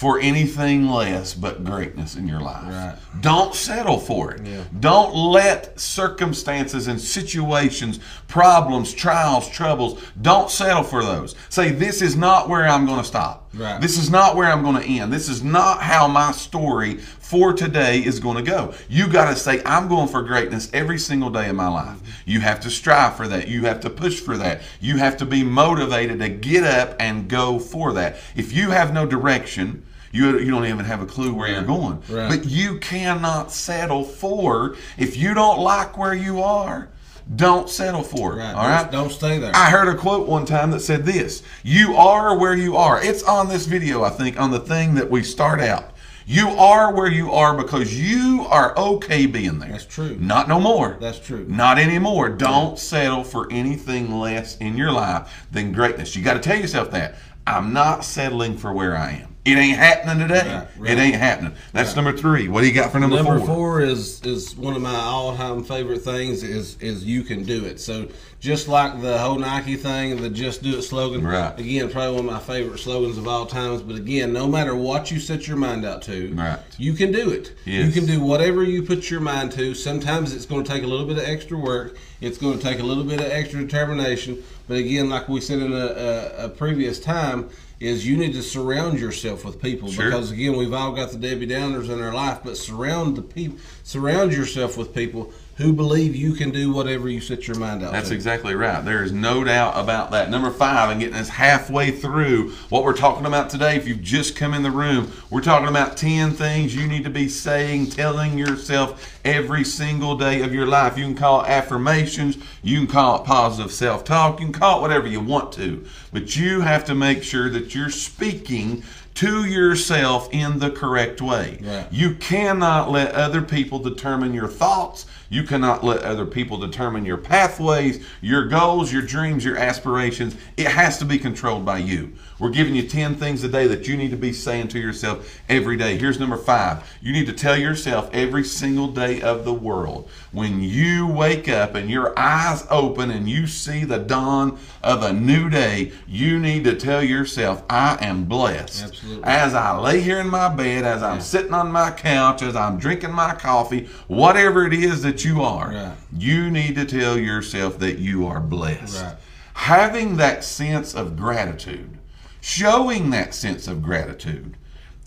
for 0.00 0.18
anything 0.18 0.88
less 0.88 1.34
but 1.34 1.62
greatness 1.62 2.16
in 2.16 2.26
your 2.26 2.40
life. 2.40 2.72
Right. 2.72 2.96
Don't 3.20 3.54
settle 3.54 3.98
for 3.98 4.32
it. 4.32 4.46
Yeah. 4.46 4.64
Don't 4.80 5.14
let 5.14 5.78
circumstances 5.78 6.88
and 6.88 6.98
situations, 6.98 8.00
problems, 8.26 8.94
trials, 8.94 9.46
troubles, 9.50 10.02
don't 10.22 10.50
settle 10.50 10.84
for 10.84 11.04
those. 11.04 11.34
Say, 11.50 11.72
this 11.72 12.00
is 12.00 12.16
not 12.16 12.48
where 12.48 12.66
I'm 12.66 12.86
going 12.86 13.00
to 13.00 13.04
stop. 13.04 13.50
Right. 13.52 13.78
This 13.78 13.98
is 13.98 14.08
not 14.08 14.36
where 14.36 14.50
I'm 14.50 14.62
going 14.62 14.82
to 14.82 14.88
end. 14.88 15.12
This 15.12 15.28
is 15.28 15.44
not 15.44 15.82
how 15.82 16.08
my 16.08 16.32
story 16.32 16.96
for 16.96 17.52
today 17.52 17.98
is 17.98 18.20
going 18.20 18.42
to 18.42 18.50
go. 18.50 18.72
You 18.88 19.06
got 19.06 19.28
to 19.28 19.36
say, 19.36 19.60
I'm 19.66 19.86
going 19.86 20.08
for 20.08 20.22
greatness 20.22 20.70
every 20.72 20.98
single 20.98 21.28
day 21.28 21.50
of 21.50 21.56
my 21.56 21.68
life. 21.68 21.98
You 22.24 22.40
have 22.40 22.60
to 22.60 22.70
strive 22.70 23.16
for 23.16 23.28
that. 23.28 23.48
You 23.48 23.66
have 23.66 23.80
to 23.80 23.90
push 23.90 24.18
for 24.18 24.38
that. 24.38 24.62
You 24.80 24.96
have 24.96 25.18
to 25.18 25.26
be 25.26 25.44
motivated 25.44 26.20
to 26.20 26.30
get 26.30 26.64
up 26.64 26.96
and 26.98 27.28
go 27.28 27.58
for 27.58 27.92
that. 27.92 28.16
If 28.34 28.54
you 28.54 28.70
have 28.70 28.94
no 28.94 29.04
direction, 29.04 29.84
you, 30.12 30.38
you 30.38 30.50
don't 30.50 30.66
even 30.66 30.84
have 30.84 31.02
a 31.02 31.06
clue 31.06 31.32
where 31.32 31.48
you're 31.48 31.62
going. 31.62 32.02
Right. 32.08 32.28
But 32.28 32.46
you 32.46 32.78
cannot 32.78 33.52
settle 33.52 34.04
for, 34.04 34.76
if 34.98 35.16
you 35.16 35.34
don't 35.34 35.60
like 35.60 35.96
where 35.96 36.14
you 36.14 36.42
are, 36.42 36.88
don't 37.36 37.70
settle 37.70 38.02
for 38.02 38.32
it. 38.32 38.36
Right. 38.36 38.54
All 38.54 38.66
right? 38.66 38.90
don't 38.90 39.10
stay 39.10 39.38
there. 39.38 39.52
I 39.54 39.70
heard 39.70 39.88
a 39.88 39.96
quote 39.96 40.28
one 40.28 40.44
time 40.44 40.72
that 40.72 40.80
said 40.80 41.04
this 41.04 41.44
You 41.62 41.94
are 41.94 42.36
where 42.36 42.56
you 42.56 42.76
are. 42.76 43.02
It's 43.02 43.22
on 43.22 43.48
this 43.48 43.66
video, 43.66 44.02
I 44.02 44.10
think, 44.10 44.40
on 44.40 44.50
the 44.50 44.58
thing 44.58 44.94
that 44.96 45.10
we 45.10 45.22
start 45.22 45.60
out. 45.60 45.92
You 46.26 46.48
are 46.48 46.94
where 46.94 47.10
you 47.10 47.32
are 47.32 47.56
because 47.56 47.98
you 47.98 48.46
are 48.48 48.76
okay 48.78 49.26
being 49.26 49.58
there. 49.58 49.70
That's 49.70 49.86
true. 49.86 50.16
Not 50.20 50.48
no 50.48 50.60
more. 50.60 50.96
That's 51.00 51.18
true. 51.18 51.44
Not 51.48 51.78
anymore. 51.78 52.28
Don't 52.28 52.78
settle 52.78 53.24
for 53.24 53.48
anything 53.50 54.16
less 54.16 54.56
in 54.58 54.76
your 54.76 54.92
life 54.92 55.46
than 55.50 55.72
greatness. 55.72 56.14
You 56.14 56.22
got 56.22 56.34
to 56.34 56.40
tell 56.40 56.58
yourself 56.58 56.90
that. 56.92 57.16
I'm 57.46 57.72
not 57.72 58.04
settling 58.04 58.58
for 58.58 58.72
where 58.72 58.96
I 58.96 59.12
am. 59.12 59.29
It 59.42 59.56
ain't 59.56 59.78
happening 59.78 60.28
today. 60.28 60.46
Right, 60.46 60.68
right. 60.76 60.90
It 60.90 60.98
ain't 61.00 61.14
happening. 61.14 61.54
That's 61.72 61.96
number 61.96 62.12
three. 62.14 62.48
What 62.48 62.60
do 62.60 62.66
you 62.66 62.74
got 62.74 62.92
for 62.92 63.00
number, 63.00 63.16
Number 63.16 63.38
four? 63.38 63.46
four 63.46 63.80
is 63.80 64.20
is 64.22 64.54
one 64.54 64.76
of 64.76 64.82
my 64.82 64.94
all 64.94 65.34
time 65.34 65.64
favorite 65.64 66.02
things 66.02 66.42
is 66.42 66.76
is 66.78 67.04
you 67.04 67.22
can 67.22 67.44
do 67.44 67.64
it. 67.64 67.80
So 67.80 68.08
just 68.38 68.68
like 68.68 69.00
the 69.00 69.16
whole 69.16 69.38
Nike 69.38 69.76
thing, 69.76 70.20
the 70.20 70.28
just 70.28 70.62
do 70.62 70.76
it 70.76 70.82
slogan. 70.82 71.26
Right. 71.26 71.58
Again, 71.58 71.88
probably 71.90 72.16
one 72.16 72.26
of 72.26 72.32
my 72.32 72.38
favorite 72.38 72.80
slogans 72.80 73.16
of 73.16 73.26
all 73.26 73.46
times. 73.46 73.80
But 73.80 73.96
again, 73.96 74.30
no 74.34 74.46
matter 74.46 74.74
what 74.74 75.10
you 75.10 75.18
set 75.18 75.48
your 75.48 75.56
mind 75.56 75.86
out 75.86 76.02
to, 76.02 76.34
Right. 76.34 76.58
you 76.76 76.92
can 76.92 77.10
do 77.10 77.30
it. 77.30 77.54
Yes. 77.64 77.86
You 77.86 77.92
can 77.92 78.06
do 78.06 78.20
whatever 78.20 78.62
you 78.62 78.82
put 78.82 79.10
your 79.10 79.20
mind 79.20 79.52
to. 79.52 79.72
Sometimes 79.74 80.34
it's 80.34 80.44
going 80.44 80.64
to 80.64 80.70
take 80.70 80.82
a 80.82 80.86
little 80.86 81.06
bit 81.06 81.16
of 81.16 81.24
extra 81.24 81.56
work. 81.56 81.96
It's 82.20 82.36
going 82.36 82.58
to 82.58 82.62
take 82.62 82.78
a 82.80 82.84
little 82.84 83.04
bit 83.04 83.20
of 83.20 83.26
extra 83.26 83.60
determination. 83.60 84.42
But 84.68 84.76
again, 84.76 85.08
like 85.08 85.30
we 85.30 85.40
said 85.40 85.60
in 85.60 85.72
a, 85.72 85.76
a, 85.76 86.44
a 86.44 86.48
previous 86.50 87.00
time, 87.00 87.48
is 87.80 88.06
you 88.06 88.16
need 88.16 88.34
to 88.34 88.42
surround 88.42 89.00
yourself 89.00 89.44
with 89.44 89.60
people 89.60 89.90
Sure. 89.90 90.04
because 90.04 90.30
again, 90.30 90.56
we've 90.56 90.72
all 90.74 90.92
got 90.92 91.10
the 91.10 91.16
Debbie 91.18 91.46
Downers 91.46 91.88
in 91.90 92.00
our 92.00 92.12
life, 92.12 92.40
but 92.44 92.56
surround 92.58 93.16
the 93.16 93.22
people, 93.22 93.58
surround 93.82 94.32
yourself 94.32 94.76
with 94.76 94.94
people 94.94 95.32
who 95.60 95.72
believe 95.72 96.16
you 96.16 96.32
can 96.32 96.50
do 96.50 96.72
whatever 96.72 97.08
you 97.08 97.20
set 97.20 97.46
your 97.46 97.58
mind 97.58 97.82
out 97.82 97.92
That's 97.92 98.08
to. 98.08 98.14
exactly 98.14 98.54
right. 98.54 98.84
There 98.84 99.04
is 99.04 99.12
no 99.12 99.44
doubt 99.44 99.76
about 99.76 100.10
that. 100.12 100.30
Number 100.30 100.50
five, 100.50 100.90
and 100.90 101.00
getting 101.00 101.16
us 101.16 101.28
halfway 101.28 101.90
through 101.90 102.50
what 102.70 102.82
we're 102.82 102.96
talking 102.96 103.26
about 103.26 103.50
today. 103.50 103.76
If 103.76 103.86
you've 103.86 104.02
just 104.02 104.36
come 104.36 104.54
in 104.54 104.62
the 104.62 104.70
room, 104.70 105.12
we're 105.30 105.42
talking 105.42 105.68
about 105.68 105.96
10 105.96 106.32
things 106.32 106.74
you 106.74 106.86
need 106.86 107.04
to 107.04 107.10
be 107.10 107.28
saying, 107.28 107.90
telling 107.90 108.38
yourself 108.38 109.18
every 109.24 109.64
single 109.64 110.16
day 110.16 110.42
of 110.42 110.54
your 110.54 110.66
life. 110.66 110.96
You 110.96 111.04
can 111.04 111.14
call 111.14 111.42
it 111.42 111.48
affirmations, 111.48 112.38
you 112.62 112.78
can 112.78 112.86
call 112.86 113.22
it 113.22 113.26
positive 113.26 113.72
self 113.72 114.04
talk, 114.04 114.40
you 114.40 114.46
can 114.46 114.54
call 114.54 114.78
it 114.78 114.82
whatever 114.82 115.06
you 115.06 115.20
want 115.20 115.52
to, 115.52 115.84
but 116.12 116.36
you 116.36 116.60
have 116.60 116.84
to 116.86 116.94
make 116.94 117.22
sure 117.22 117.50
that 117.50 117.74
you're 117.74 117.90
speaking 117.90 118.82
to 119.14 119.44
yourself 119.44 120.28
in 120.32 120.58
the 120.58 120.70
correct 120.70 121.20
way. 121.20 121.58
Right. 121.62 121.86
You 121.90 122.14
cannot 122.14 122.90
let 122.90 123.14
other 123.14 123.42
people 123.42 123.78
determine 123.78 124.32
your 124.32 124.48
thoughts. 124.48 125.04
You 125.30 125.44
cannot 125.44 125.84
let 125.84 126.02
other 126.02 126.26
people 126.26 126.58
determine 126.58 127.04
your 127.04 127.16
pathways, 127.16 128.04
your 128.20 128.48
goals, 128.48 128.92
your 128.92 129.02
dreams, 129.02 129.44
your 129.44 129.56
aspirations. 129.56 130.36
It 130.56 130.66
has 130.66 130.98
to 130.98 131.04
be 131.04 131.18
controlled 131.18 131.64
by 131.64 131.78
you. 131.78 132.14
We're 132.40 132.50
giving 132.50 132.74
you 132.74 132.88
10 132.88 133.16
things 133.16 133.44
a 133.44 133.48
day 133.48 133.66
that 133.66 133.86
you 133.86 133.96
need 133.98 134.10
to 134.12 134.16
be 134.16 134.32
saying 134.32 134.68
to 134.68 134.78
yourself 134.80 135.40
every 135.48 135.76
day. 135.76 135.98
Here's 135.98 136.18
number 136.18 136.38
five. 136.38 136.90
You 137.02 137.12
need 137.12 137.26
to 137.26 137.32
tell 137.34 137.56
yourself 137.56 138.08
every 138.14 138.44
single 138.44 138.88
day 138.88 139.20
of 139.20 139.44
the 139.44 139.52
world 139.52 140.08
when 140.32 140.62
you 140.62 141.06
wake 141.06 141.48
up 141.48 141.74
and 141.74 141.90
your 141.90 142.18
eyes 142.18 142.66
open 142.70 143.10
and 143.10 143.28
you 143.28 143.46
see 143.46 143.84
the 143.84 143.98
dawn 143.98 144.58
of 144.82 145.02
a 145.02 145.12
new 145.12 145.50
day, 145.50 145.92
you 146.08 146.38
need 146.38 146.64
to 146.64 146.74
tell 146.76 147.02
yourself, 147.02 147.62
I 147.68 147.98
am 148.00 148.24
blessed. 148.24 148.84
Absolutely. 148.84 149.24
As 149.24 149.54
I 149.54 149.76
lay 149.78 150.00
here 150.00 150.18
in 150.20 150.28
my 150.30 150.48
bed, 150.48 150.84
as 150.84 151.02
I'm 151.02 151.20
sitting 151.20 151.52
on 151.52 151.70
my 151.70 151.90
couch, 151.90 152.40
as 152.42 152.56
I'm 152.56 152.78
drinking 152.78 153.12
my 153.12 153.34
coffee, 153.34 153.88
whatever 154.08 154.64
it 154.66 154.72
is 154.72 155.02
that 155.02 155.24
you 155.24 155.42
are, 155.42 155.70
Right. 155.72 155.92
you 156.16 156.50
need 156.50 156.74
to 156.76 156.86
tell 156.86 157.18
yourself 157.18 157.78
that 157.80 157.98
you 157.98 158.26
are 158.26 158.40
blessed. 158.40 159.02
Right. 159.02 159.14
Having 159.54 160.16
that 160.16 160.42
sense 160.42 160.94
of 160.94 161.16
gratitude, 161.16 161.98
showing 162.40 163.10
that 163.10 163.34
sense 163.34 163.68
of 163.68 163.82
gratitude 163.82 164.56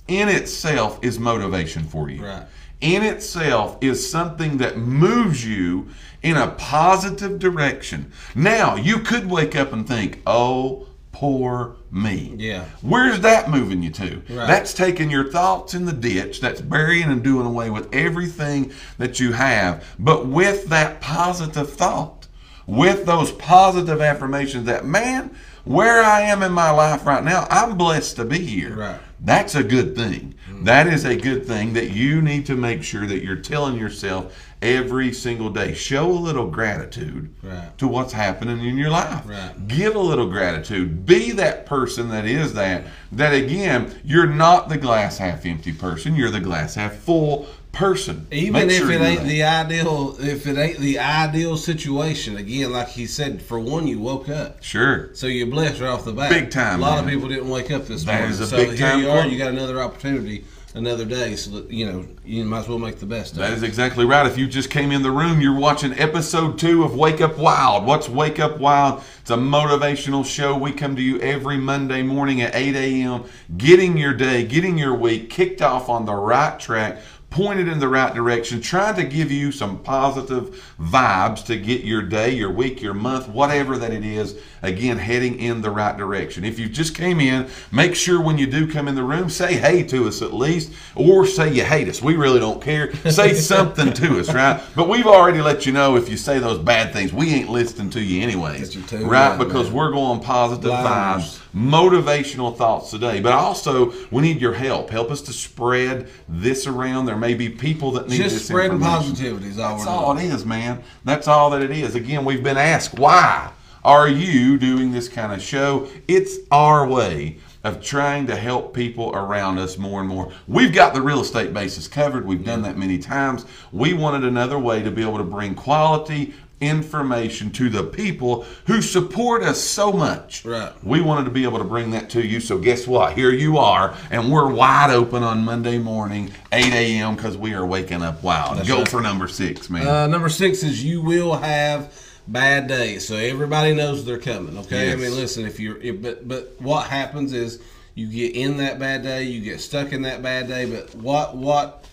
in 0.07 0.29
itself 0.29 0.99
is 1.01 1.19
motivation 1.19 1.83
for 1.83 2.09
you. 2.09 2.23
Right. 2.25 2.45
In 2.81 3.03
itself 3.03 3.77
is 3.81 4.09
something 4.09 4.57
that 4.57 4.77
moves 4.77 5.45
you 5.47 5.87
in 6.21 6.35
a 6.35 6.51
positive 6.51 7.39
direction. 7.39 8.11
Now, 8.35 8.75
you 8.75 8.99
could 8.99 9.29
wake 9.29 9.55
up 9.55 9.71
and 9.71 9.87
think, 9.87 10.21
oh, 10.27 10.87
poor 11.13 11.77
me. 11.91 12.33
Yeah. 12.37 12.65
Where's 12.81 13.21
that 13.21 13.49
moving 13.49 13.83
you 13.83 13.91
to? 13.91 14.21
Right. 14.29 14.47
That's 14.47 14.73
taking 14.73 15.09
your 15.09 15.31
thoughts 15.31 15.73
in 15.73 15.85
the 15.85 15.93
ditch. 15.93 16.41
That's 16.41 16.59
burying 16.59 17.09
and 17.09 17.23
doing 17.23 17.45
away 17.45 17.69
with 17.69 17.93
everything 17.93 18.73
that 18.97 19.19
you 19.19 19.31
have. 19.31 19.85
But 19.97 20.27
with 20.27 20.65
that 20.65 20.99
positive 20.99 21.71
thought, 21.71 22.27
with 22.65 23.05
those 23.05 23.31
positive 23.33 24.01
affirmations 24.01 24.65
that, 24.65 24.85
man, 24.85 25.35
where 25.63 26.03
I 26.03 26.21
am 26.21 26.43
in 26.43 26.51
my 26.51 26.71
life 26.71 27.05
right 27.05 27.23
now, 27.23 27.47
I'm 27.49 27.77
blessed 27.77 28.15
to 28.17 28.25
be 28.25 28.39
here. 28.39 28.75
Right. 28.75 28.99
That's 29.19 29.55
a 29.55 29.63
good 29.63 29.95
thing. 29.95 30.35
Mm. 30.51 30.65
That 30.65 30.87
is 30.87 31.05
a 31.05 31.15
good 31.15 31.45
thing 31.45 31.73
that 31.73 31.91
you 31.91 32.21
need 32.21 32.45
to 32.47 32.55
make 32.55 32.83
sure 32.83 33.05
that 33.07 33.23
you're 33.23 33.37
telling 33.37 33.77
yourself 33.77 34.35
every 34.61 35.13
single 35.13 35.49
day. 35.49 35.73
Show 35.73 36.09
a 36.09 36.13
little 36.13 36.47
gratitude 36.49 37.33
Right. 37.41 37.77
to 37.77 37.87
what's 37.87 38.11
happening 38.13 38.65
in 38.65 38.77
your 38.77 38.89
life. 38.89 39.23
Right. 39.25 39.67
Give 39.67 39.95
a 39.95 39.99
little 39.99 40.27
gratitude. 40.29 41.05
Be 41.05 41.31
that 41.31 41.65
person 41.65 42.09
that 42.09 42.25
is 42.25 42.53
that. 42.53 42.83
That 43.13 43.33
again, 43.33 43.93
you're 44.03 44.27
not 44.27 44.67
the 44.67 44.77
glass 44.77 45.17
half 45.17 45.45
empty 45.45 45.71
person. 45.71 46.15
You're 46.15 46.29
the 46.31 46.39
glass 46.41 46.75
half 46.75 46.93
full 46.95 47.47
person. 47.73 48.27
Even 48.31 48.67
Make 48.67 48.71
if 48.77 48.77
sure 48.83 48.91
it 48.91 49.01
ain't 49.01 49.23
the 49.23 49.43
ideal, 49.43 50.15
if 50.19 50.47
it 50.47 50.57
ain't 50.57 50.77
the 50.79 50.99
ideal 50.99 51.57
situation, 51.57 52.37
again, 52.37 52.71
like 52.71 52.87
he 52.89 53.05
said, 53.05 53.41
for 53.41 53.59
one, 53.59 53.87
you 53.87 53.99
woke 53.99 54.29
up. 54.29 54.63
Sure. 54.63 55.09
So 55.13 55.27
you're 55.27 55.47
blessed 55.47 55.81
right 55.81 55.89
off 55.89 56.05
the 56.05 56.13
bat. 56.13 56.29
Big 56.29 56.51
time, 56.51 56.79
A 56.79 56.81
lot 56.81 57.03
of 57.03 57.09
people 57.09 57.27
didn't 57.27 57.49
wake 57.49 57.71
up 57.71 57.85
this 57.87 58.03
That 58.05 58.13
morning. 58.19 58.31
is 58.31 58.39
a 58.39 58.47
so 58.47 58.57
big 58.57 58.77
here 58.77 58.77
time 58.77 58.99
you 59.01 59.09
are. 59.09 59.21
quote. 59.21 59.31
You 59.31 59.37
got 59.37 59.49
another 59.49 59.81
opportunity, 59.81 60.45
another 60.75 61.03
day. 61.03 61.35
So 61.35 61.49
that, 61.51 61.71
you 61.71 61.85
know 61.91 62.05
you 62.25 62.45
might 62.45 62.59
as 62.59 62.67
well 62.69 62.79
make 62.79 62.99
the 62.99 63.05
best 63.05 63.33
of 63.33 63.39
That 63.39 63.51
it. 63.51 63.55
is 63.55 63.63
exactly 63.63 64.05
right. 64.05 64.25
If 64.25 64.37
you 64.37 64.47
just 64.47 64.69
came 64.69 64.91
in 64.91 65.01
the 65.01 65.11
room, 65.11 65.41
you're 65.41 65.57
watching 65.59 65.91
episode 65.99 66.57
two 66.59 66.83
of 66.83 66.95
Wake 66.95 67.19
Up 67.21 67.37
Wild. 67.37 67.85
What's 67.85 68.07
Wake 68.07 68.39
Up 68.39 68.59
Wild? 68.59 69.03
It's 69.21 69.31
a 69.31 69.35
motivational 69.35 70.25
show. 70.25 70.57
We 70.57 70.71
come 70.73 70.95
to 70.95 71.01
you 71.01 71.19
every 71.21 71.57
Monday 71.57 72.01
morning 72.03 72.41
at 72.41 72.53
8 72.55 72.75
a.m., 72.75 73.23
getting 73.57 73.97
your 73.97 74.13
day, 74.13 74.43
getting 74.45 74.77
your 74.77 74.93
week 74.93 75.29
kicked 75.29 75.61
off 75.61 75.87
on 75.89 76.05
the 76.05 76.13
right 76.13 76.59
track, 76.59 76.97
pointed 77.33 77.67
in 77.67 77.79
the 77.79 77.87
right 77.87 78.13
direction, 78.13 78.61
trying 78.61 78.95
to 78.95 79.03
give 79.03 79.31
you 79.31 79.51
some 79.51 79.79
positive 79.79 80.63
vibes 80.79 81.43
to 81.43 81.57
get 81.57 81.83
your 81.83 82.03
day, 82.03 82.29
your 82.29 82.51
week, 82.51 82.79
your 82.79 82.93
month, 82.93 83.27
whatever 83.27 83.75
that 83.79 83.91
it 83.91 84.05
is, 84.05 84.35
again, 84.61 84.99
heading 84.99 85.39
in 85.39 85.61
the 85.61 85.71
right 85.71 85.97
direction. 85.97 86.43
If 86.45 86.59
you 86.59 86.69
just 86.69 86.93
came 86.95 87.19
in, 87.19 87.49
make 87.71 87.95
sure 87.95 88.21
when 88.21 88.37
you 88.37 88.45
do 88.45 88.71
come 88.71 88.87
in 88.87 88.93
the 88.93 89.03
room, 89.03 89.31
say 89.31 89.55
hey 89.55 89.81
to 89.87 90.07
us 90.07 90.21
at 90.21 90.31
least, 90.31 90.73
or 90.95 91.25
say 91.25 91.51
you 91.51 91.63
hate 91.63 91.87
us. 91.89 92.03
We 92.03 92.15
really 92.15 92.39
don't 92.39 92.61
care. 92.61 92.93
Say 93.09 93.33
something 93.53 93.93
to 93.93 94.19
us, 94.19 94.31
right? 94.31 94.61
But 94.75 94.87
we've 94.87 95.07
already 95.07 95.41
let 95.41 95.65
you 95.65 95.71
know 95.73 95.95
if 95.97 96.09
you 96.09 96.17
say 96.17 96.37
those 96.37 96.59
bad 96.59 96.93
things, 96.93 97.11
we 97.13 97.33
ain't 97.33 97.49
listening 97.49 97.89
to 97.91 97.99
you 98.01 98.21
anyways, 98.21 98.69
Get 98.69 98.75
your 98.75 98.87
tune 98.87 99.07
right? 99.09 99.29
right, 99.29 99.39
Because 99.39 99.67
man. 99.69 99.73
we're 99.75 99.91
going 99.91 100.19
positive 100.19 100.69
Blinders. 100.69 101.39
vibes, 101.39 101.42
motivational 101.55 102.55
thoughts 102.55 102.89
today. 102.91 103.19
But 103.19 103.33
also, 103.33 103.93
we 104.11 104.21
need 104.21 104.41
your 104.41 104.53
help. 104.53 104.89
Help 104.89 105.11
us 105.11 105.21
to 105.21 105.33
spread 105.33 106.09
this 106.27 106.67
around. 106.67 107.05
There 107.05 107.15
may 107.15 107.33
be 107.33 107.49
people 107.49 107.91
that 107.91 108.09
need 108.09 108.17
Just 108.17 108.35
this 108.35 108.47
spreading 108.47 108.79
positivity 108.79 109.47
is 109.47 109.59
all 109.59 109.77
That's 109.77 109.87
all 109.87 110.17
it 110.17 110.23
is, 110.23 110.45
man. 110.45 110.83
That's 111.03 111.27
all 111.27 111.49
that 111.51 111.61
it 111.61 111.71
is. 111.71 111.95
Again, 111.95 112.25
we've 112.25 112.43
been 112.43 112.57
asked, 112.57 112.97
why 112.97 113.51
are 113.83 114.07
you 114.07 114.57
doing 114.57 114.91
this 114.91 115.09
kind 115.09 115.33
of 115.33 115.41
show? 115.41 115.87
It's 116.07 116.37
our 116.51 116.87
way 116.87 117.37
of 117.63 117.81
trying 117.81 118.27
to 118.27 118.35
help 118.35 118.73
people 118.73 119.15
around 119.15 119.57
us 119.57 119.77
more 119.77 120.01
and 120.01 120.09
more. 120.09 120.31
We've 120.47 120.73
got 120.73 120.93
the 120.93 121.01
real 121.01 121.21
estate 121.21 121.53
basis 121.53 121.87
covered. 121.87 122.25
We've 122.25 122.43
done 122.43 122.61
that 122.63 122.77
many 122.77 122.97
times. 122.97 123.45
We 123.71 123.93
wanted 123.93 124.25
another 124.25 124.59
way 124.59 124.83
to 124.83 124.91
be 124.91 125.01
able 125.01 125.17
to 125.17 125.23
bring 125.23 125.55
quality 125.55 126.33
information 126.67 127.51
to 127.51 127.69
the 127.69 127.83
people 127.83 128.45
who 128.67 128.81
support 128.81 129.43
us 129.43 129.61
so 129.61 129.91
much. 129.91 130.45
Right. 130.45 130.71
We 130.83 131.01
wanted 131.01 131.25
to 131.25 131.31
be 131.31 131.43
able 131.43 131.59
to 131.59 131.63
bring 131.63 131.91
that 131.91 132.09
to 132.11 132.25
you. 132.25 132.39
So 132.39 132.57
guess 132.57 132.87
what? 132.87 133.13
Here 133.13 133.31
you 133.31 133.57
are, 133.57 133.95
and 134.11 134.31
we're 134.31 134.51
wide 134.51 134.89
open 134.89 135.23
on 135.23 135.43
Monday 135.43 135.77
morning, 135.77 136.31
8 136.51 136.73
a.m. 136.73 137.15
because 137.15 137.37
we 137.37 137.53
are 137.53 137.65
waking 137.65 138.01
up 138.01 138.23
wild. 138.23 138.65
Go 138.67 138.79
right. 138.79 138.87
for 138.87 139.01
number 139.01 139.27
six, 139.27 139.69
man. 139.69 139.87
Uh, 139.87 140.07
number 140.07 140.29
six 140.29 140.63
is 140.63 140.83
you 140.83 141.01
will 141.01 141.35
have 141.35 141.93
bad 142.27 142.67
days, 142.67 143.07
so 143.07 143.15
everybody 143.15 143.73
knows 143.73 144.05
they're 144.05 144.17
coming. 144.17 144.57
Okay, 144.59 144.87
Yes. 144.87 144.97
I 144.97 145.01
mean, 145.01 145.15
listen, 145.15 145.45
if 145.45 145.59
you're, 145.59 145.77
if, 145.81 146.01
but 146.01 146.27
but 146.27 146.55
what 146.59 146.87
happens 146.87 147.33
is 147.33 147.61
you 147.95 148.07
get 148.07 148.35
in 148.35 148.57
that 148.57 148.79
bad 148.79 149.03
day, 149.03 149.23
you 149.23 149.41
get 149.41 149.61
stuck 149.61 149.91
in 149.91 150.03
that 150.03 150.21
bad 150.21 150.47
day. 150.47 150.69
But 150.69 150.95
what 150.95 151.35
what 151.35 151.85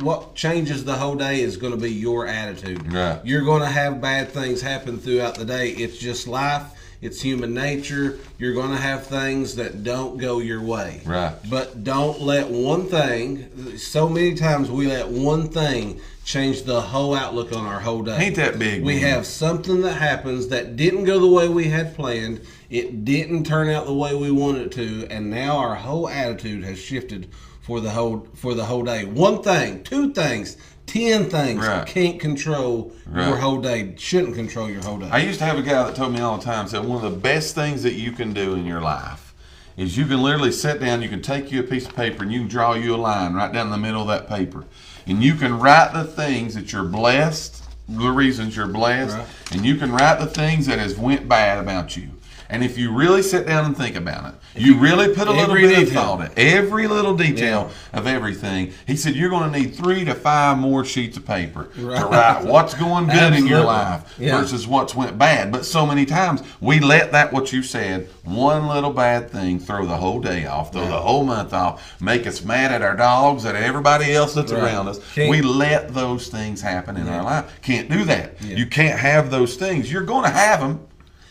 what 0.00 0.34
changes 0.34 0.84
the 0.84 0.96
whole 0.96 1.14
day 1.14 1.40
is 1.40 1.56
going 1.56 1.72
to 1.72 1.78
be 1.78 1.92
your 1.92 2.26
attitude. 2.26 2.92
Right. 2.92 3.20
You're 3.24 3.44
going 3.44 3.60
to 3.62 3.68
have 3.68 4.00
bad 4.00 4.30
things 4.30 4.60
happen 4.60 4.98
throughout 4.98 5.36
the 5.36 5.44
day. 5.44 5.70
It's 5.70 5.98
just 5.98 6.26
life. 6.26 6.64
It's 7.00 7.22
human 7.22 7.54
nature. 7.54 8.18
You're 8.38 8.54
going 8.54 8.70
to 8.70 8.76
have 8.76 9.06
things 9.06 9.54
that 9.54 9.84
don't 9.84 10.18
go 10.18 10.40
your 10.40 10.60
way. 10.60 11.00
Right. 11.04 11.36
But 11.48 11.84
don't 11.84 12.20
let 12.20 12.48
one 12.50 12.86
thing, 12.86 13.78
so 13.78 14.08
many 14.08 14.34
times 14.34 14.68
we 14.68 14.88
let 14.88 15.08
one 15.08 15.48
thing 15.48 16.00
change 16.24 16.64
the 16.64 16.80
whole 16.80 17.14
outlook 17.14 17.52
on 17.52 17.64
our 17.64 17.78
whole 17.78 18.02
day. 18.02 18.16
Ain't 18.18 18.36
that 18.36 18.58
big, 18.58 18.82
We 18.82 18.94
man? 18.94 19.02
have 19.10 19.26
something 19.26 19.80
that 19.82 19.94
happens 19.94 20.48
that 20.48 20.74
didn't 20.74 21.04
go 21.04 21.20
the 21.20 21.28
way 21.28 21.48
we 21.48 21.64
had 21.68 21.94
planned. 21.94 22.40
It 22.68 23.04
didn't 23.04 23.44
turn 23.44 23.70
out 23.70 23.86
the 23.86 23.94
way 23.94 24.14
we 24.16 24.32
wanted 24.32 24.66
it 24.66 24.72
to, 24.72 25.06
and 25.08 25.30
now 25.30 25.56
our 25.56 25.76
whole 25.76 26.08
attitude 26.08 26.64
has 26.64 26.78
shifted 26.80 27.30
for 27.68 27.80
the 27.82 27.90
whole 27.90 28.26
for 28.34 28.54
the 28.54 28.64
whole 28.64 28.82
day. 28.82 29.04
One 29.04 29.42
thing, 29.42 29.82
two 29.82 30.10
things, 30.14 30.56
ten 30.86 31.28
things 31.28 31.66
Right. 31.66 31.86
can't 31.86 32.18
control 32.18 32.92
your 33.14 33.36
whole 33.36 33.58
day. 33.60 33.92
Shouldn't 33.98 34.34
control 34.34 34.70
your 34.70 34.82
whole 34.82 34.96
day. 34.96 35.08
I 35.12 35.18
used 35.18 35.38
to 35.40 35.44
have 35.44 35.58
a 35.58 35.62
guy 35.62 35.82
that 35.84 35.94
told 35.94 36.14
me 36.14 36.20
all 36.20 36.38
the 36.38 36.44
time, 36.44 36.66
said 36.66 36.82
one 36.86 37.04
of 37.04 37.12
the 37.12 37.18
best 37.18 37.54
things 37.54 37.82
that 37.82 37.92
you 37.92 38.12
can 38.12 38.32
do 38.32 38.54
in 38.54 38.64
your 38.64 38.80
life 38.80 39.34
is 39.76 39.98
you 39.98 40.06
can 40.06 40.22
literally 40.22 40.50
sit 40.50 40.80
down, 40.80 41.02
you 41.02 41.10
can 41.10 41.20
take 41.20 41.52
you 41.52 41.60
a 41.60 41.62
piece 41.62 41.86
of 41.86 41.94
paper 41.94 42.22
and 42.22 42.32
you 42.32 42.40
can 42.40 42.48
draw 42.48 42.72
you 42.72 42.94
a 42.94 42.96
line 42.96 43.34
right 43.34 43.52
down 43.52 43.68
the 43.70 43.76
middle 43.76 44.00
of 44.00 44.08
that 44.08 44.28
paper. 44.30 44.64
And 45.06 45.22
you 45.22 45.34
can 45.34 45.58
write 45.58 45.92
the 45.92 46.04
things 46.04 46.54
that 46.54 46.72
you're 46.72 46.84
blessed, 46.84 47.62
the 47.86 48.10
reasons 48.10 48.56
you're 48.56 48.66
blessed, 48.66 49.14
Right. 49.18 49.26
and 49.52 49.66
you 49.66 49.76
can 49.76 49.92
write 49.92 50.20
the 50.20 50.26
things 50.26 50.64
that 50.66 50.78
has 50.78 50.96
went 50.96 51.28
bad 51.28 51.58
about 51.58 51.98
you. 51.98 52.08
And 52.50 52.64
if 52.64 52.78
you 52.78 52.92
really 52.94 53.22
sit 53.22 53.46
down 53.46 53.66
and 53.66 53.76
think 53.76 53.94
about 53.94 54.32
it, 54.32 54.34
you 54.58 54.78
really 54.78 55.14
put 55.14 55.28
a 55.28 55.32
little 55.32 55.54
bit 55.54 55.68
detail. 55.68 55.82
of 55.82 55.92
thought 55.92 56.38
in 56.38 56.46
every 56.56 56.88
little 56.88 57.14
detail 57.14 57.70
of 57.92 58.06
everything. 58.06 58.72
He 58.86 58.96
said 58.96 59.14
you're 59.14 59.28
going 59.28 59.52
to 59.52 59.58
need 59.60 59.74
three 59.74 60.04
to 60.06 60.14
five 60.14 60.56
more 60.56 60.84
sheets 60.84 61.16
of 61.18 61.26
paper 61.26 61.64
to 61.74 61.86
write 61.86 62.44
what's 62.44 62.72
going 62.74 63.06
good 63.08 63.34
in 63.34 63.46
your 63.46 63.62
life 63.64 64.14
Yeah. 64.18 64.40
versus 64.40 64.66
what's 64.66 64.94
went 64.94 65.18
bad. 65.18 65.52
But 65.52 65.66
so 65.66 65.84
many 65.86 66.06
times 66.06 66.42
we 66.60 66.80
let 66.80 67.12
that 67.12 67.32
what 67.32 67.52
you 67.52 67.62
said, 67.62 68.08
one 68.24 68.66
little 68.66 68.92
bad 68.92 69.30
thing, 69.30 69.58
throw 69.60 69.84
the 69.86 69.96
whole 69.96 70.20
day 70.20 70.46
off, 70.46 70.72
throw 70.72 70.86
the 70.86 71.00
whole 71.00 71.24
month 71.24 71.52
off, 71.52 72.00
make 72.00 72.26
us 72.26 72.42
mad 72.42 72.72
at 72.72 72.80
our 72.82 72.96
dogs, 72.96 73.44
at 73.44 73.56
everybody 73.56 74.12
else 74.14 74.32
that's 74.34 74.52
Right. 74.52 74.62
around 74.62 74.88
us. 74.88 74.98
Can't- 75.14 75.28
we 75.30 75.42
let 75.42 75.92
those 75.94 76.28
things 76.28 76.62
happen 76.62 76.96
in 76.96 77.08
our 77.08 77.22
life. 77.22 77.44
Can't 77.62 77.90
do 77.90 78.04
that. 78.04 78.36
Yeah. 78.40 78.56
You 78.56 78.66
can't 78.66 78.98
have 78.98 79.30
those 79.30 79.56
things. 79.56 79.92
You're 79.92 80.02
going 80.02 80.24
to 80.24 80.30
have 80.30 80.60
them. 80.60 80.80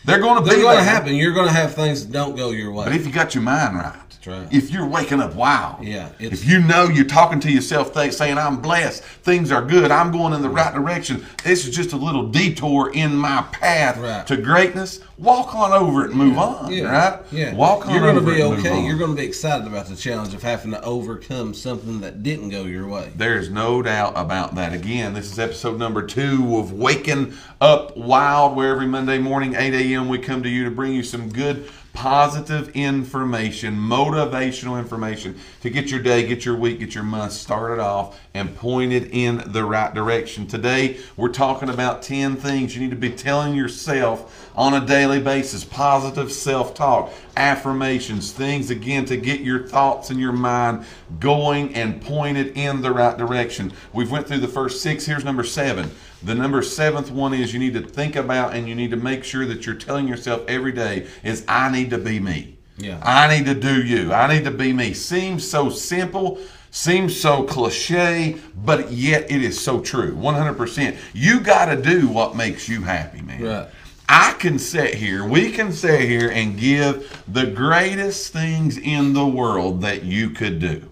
They're 0.08 0.18
going 0.20 0.42
to 0.42 0.48
They're 0.48 0.62
going 0.62 0.78
to 0.78 0.82
happen. 0.82 1.14
You're 1.14 1.34
going 1.34 1.48
to 1.48 1.52
have 1.52 1.74
things 1.74 2.06
that 2.06 2.12
don't 2.12 2.34
go 2.34 2.50
your 2.50 2.72
way. 2.72 2.86
But 2.86 2.94
if 2.94 3.06
you 3.06 3.12
got 3.12 3.34
your 3.34 3.42
mind 3.42 3.76
right, 3.76 4.07
right. 4.28 4.52
if 4.52 4.70
you're 4.70 4.86
waking 4.86 5.20
up 5.20 5.34
wild, 5.34 5.82
Yeah, 5.84 6.10
if 6.18 6.44
you 6.46 6.60
know 6.60 6.84
you're 6.84 7.04
talking 7.04 7.40
to 7.40 7.50
yourself, 7.50 7.94
th- 7.94 8.12
saying, 8.12 8.38
I'm 8.38 8.60
blessed, 8.60 9.02
things 9.02 9.50
are 9.50 9.62
good, 9.64 9.90
I'm 9.90 10.12
going 10.12 10.32
in 10.32 10.42
the 10.42 10.50
right 10.50 10.74
direction, 10.74 11.24
this 11.44 11.66
is 11.66 11.74
just 11.74 11.92
a 11.92 11.96
little 11.96 12.28
detour 12.28 12.90
in 12.94 13.16
my 13.16 13.42
path 13.52 13.98
Right. 13.98 14.26
to 14.26 14.36
greatness, 14.36 15.00
walk 15.16 15.54
on 15.54 15.72
over 15.72 16.04
it 16.04 16.10
and 16.10 16.18
move 16.18 16.38
on, 16.38 16.70
Yeah, 16.72 16.84
right? 16.84 17.20
Yeah, 17.32 17.54
Walk 17.54 17.86
on 17.86 17.92
You're 17.94 18.00
gonna 18.04 18.20
over 18.20 18.34
be 18.34 18.42
okay. 18.42 18.84
You're 18.84 18.98
going 18.98 19.10
to 19.16 19.20
be 19.20 19.26
excited 19.26 19.66
about 19.66 19.86
the 19.86 19.96
challenge 19.96 20.32
of 20.34 20.42
having 20.42 20.70
to 20.72 20.82
overcome 20.84 21.54
something 21.54 22.00
that 22.00 22.22
didn't 22.22 22.50
go 22.50 22.64
your 22.64 22.86
way. 22.86 23.10
There's 23.16 23.50
no 23.50 23.82
doubt 23.82 24.12
about 24.16 24.54
that. 24.54 24.72
Again, 24.72 25.14
this 25.14 25.32
is 25.32 25.38
episode 25.38 25.78
number 25.78 26.02
two 26.02 26.56
of 26.56 26.72
Waking 26.72 27.34
Up 27.60 27.96
Wild, 27.96 28.54
where 28.56 28.70
every 28.70 28.86
Monday 28.86 29.18
morning, 29.18 29.54
8 29.56 29.74
a.m., 29.74 30.08
we 30.08 30.18
come 30.18 30.42
to 30.44 30.48
you 30.48 30.64
to 30.64 30.70
bring 30.70 30.92
you 30.92 31.02
some 31.02 31.28
good, 31.30 31.68
positive 31.98 32.68
information, 32.76 33.74
motivational 33.74 34.78
information 34.78 35.36
to 35.60 35.68
get 35.68 35.90
your 35.90 35.98
day, 35.98 36.24
get 36.24 36.44
your 36.44 36.54
week, 36.54 36.78
get 36.78 36.94
your 36.94 37.02
month 37.02 37.32
started 37.32 37.82
off 37.82 38.20
and 38.34 38.54
pointed 38.54 39.10
in 39.10 39.42
the 39.48 39.64
right 39.64 39.92
direction. 39.92 40.46
Today, 40.46 41.00
we're 41.16 41.28
talking 41.28 41.68
about 41.68 42.00
10 42.00 42.36
things 42.36 42.76
you 42.76 42.80
need 42.80 42.90
to 42.90 42.96
be 42.96 43.10
telling 43.10 43.52
yourself 43.52 44.48
on 44.54 44.74
a 44.74 44.86
daily 44.86 45.18
basis 45.18 45.64
positive 45.64 46.30
self 46.30 46.72
talk, 46.72 47.12
affirmations, 47.36 48.30
things 48.30 48.70
again 48.70 49.04
to 49.04 49.16
get 49.16 49.40
your 49.40 49.66
thoughts 49.66 50.10
and 50.10 50.20
your 50.20 50.30
mind 50.30 50.86
going 51.18 51.74
and 51.74 52.00
pointed 52.00 52.56
in 52.56 52.80
the 52.80 52.92
right 52.92 53.18
direction. 53.18 53.72
We've 53.92 54.10
went 54.10 54.28
through 54.28 54.38
the 54.38 54.46
first 54.46 54.82
six. 54.82 55.04
Here's 55.04 55.24
number 55.24 55.42
seven. 55.42 55.90
The 56.22 56.34
number 56.34 56.62
seventh 56.62 57.10
one 57.10 57.32
is 57.32 57.52
you 57.52 57.60
need 57.60 57.74
to 57.74 57.82
think 57.82 58.16
about 58.16 58.54
and 58.54 58.68
you 58.68 58.74
need 58.74 58.90
to 58.90 58.96
make 58.96 59.24
sure 59.24 59.46
that 59.46 59.66
you're 59.66 59.76
telling 59.76 60.08
yourself 60.08 60.42
every 60.48 60.72
day 60.72 61.06
is 61.22 61.44
I 61.46 61.70
need 61.70 61.90
to 61.90 61.98
be 61.98 62.18
me. 62.18 62.58
Yeah. 62.76 63.00
I 63.02 63.28
need 63.36 63.46
to 63.46 63.54
do 63.54 63.82
you. 63.82 64.12
I 64.12 64.32
need 64.32 64.44
to 64.44 64.50
be 64.50 64.72
me. 64.72 64.94
Seems 64.94 65.48
so 65.48 65.68
simple, 65.70 66.38
seems 66.70 67.18
so 67.20 67.44
cliche, 67.44 68.36
but 68.56 68.92
yet 68.92 69.30
it 69.30 69.42
is 69.42 69.60
so 69.60 69.80
true. 69.80 70.14
100%. 70.14 70.96
You 71.12 71.40
got 71.40 71.66
to 71.66 71.80
do 71.80 72.08
what 72.08 72.36
makes 72.36 72.68
you 72.68 72.82
happy, 72.82 73.20
man. 73.22 73.42
Right. 73.42 73.68
I 74.08 74.32
can 74.38 74.58
sit 74.58 74.94
here, 74.94 75.22
we 75.22 75.52
can 75.52 75.70
sit 75.70 76.00
here 76.00 76.30
and 76.30 76.58
give 76.58 77.22
the 77.28 77.46
greatest 77.46 78.32
things 78.32 78.78
in 78.78 79.12
the 79.12 79.26
world 79.26 79.82
that 79.82 80.02
you 80.04 80.30
could 80.30 80.60
do. 80.60 80.90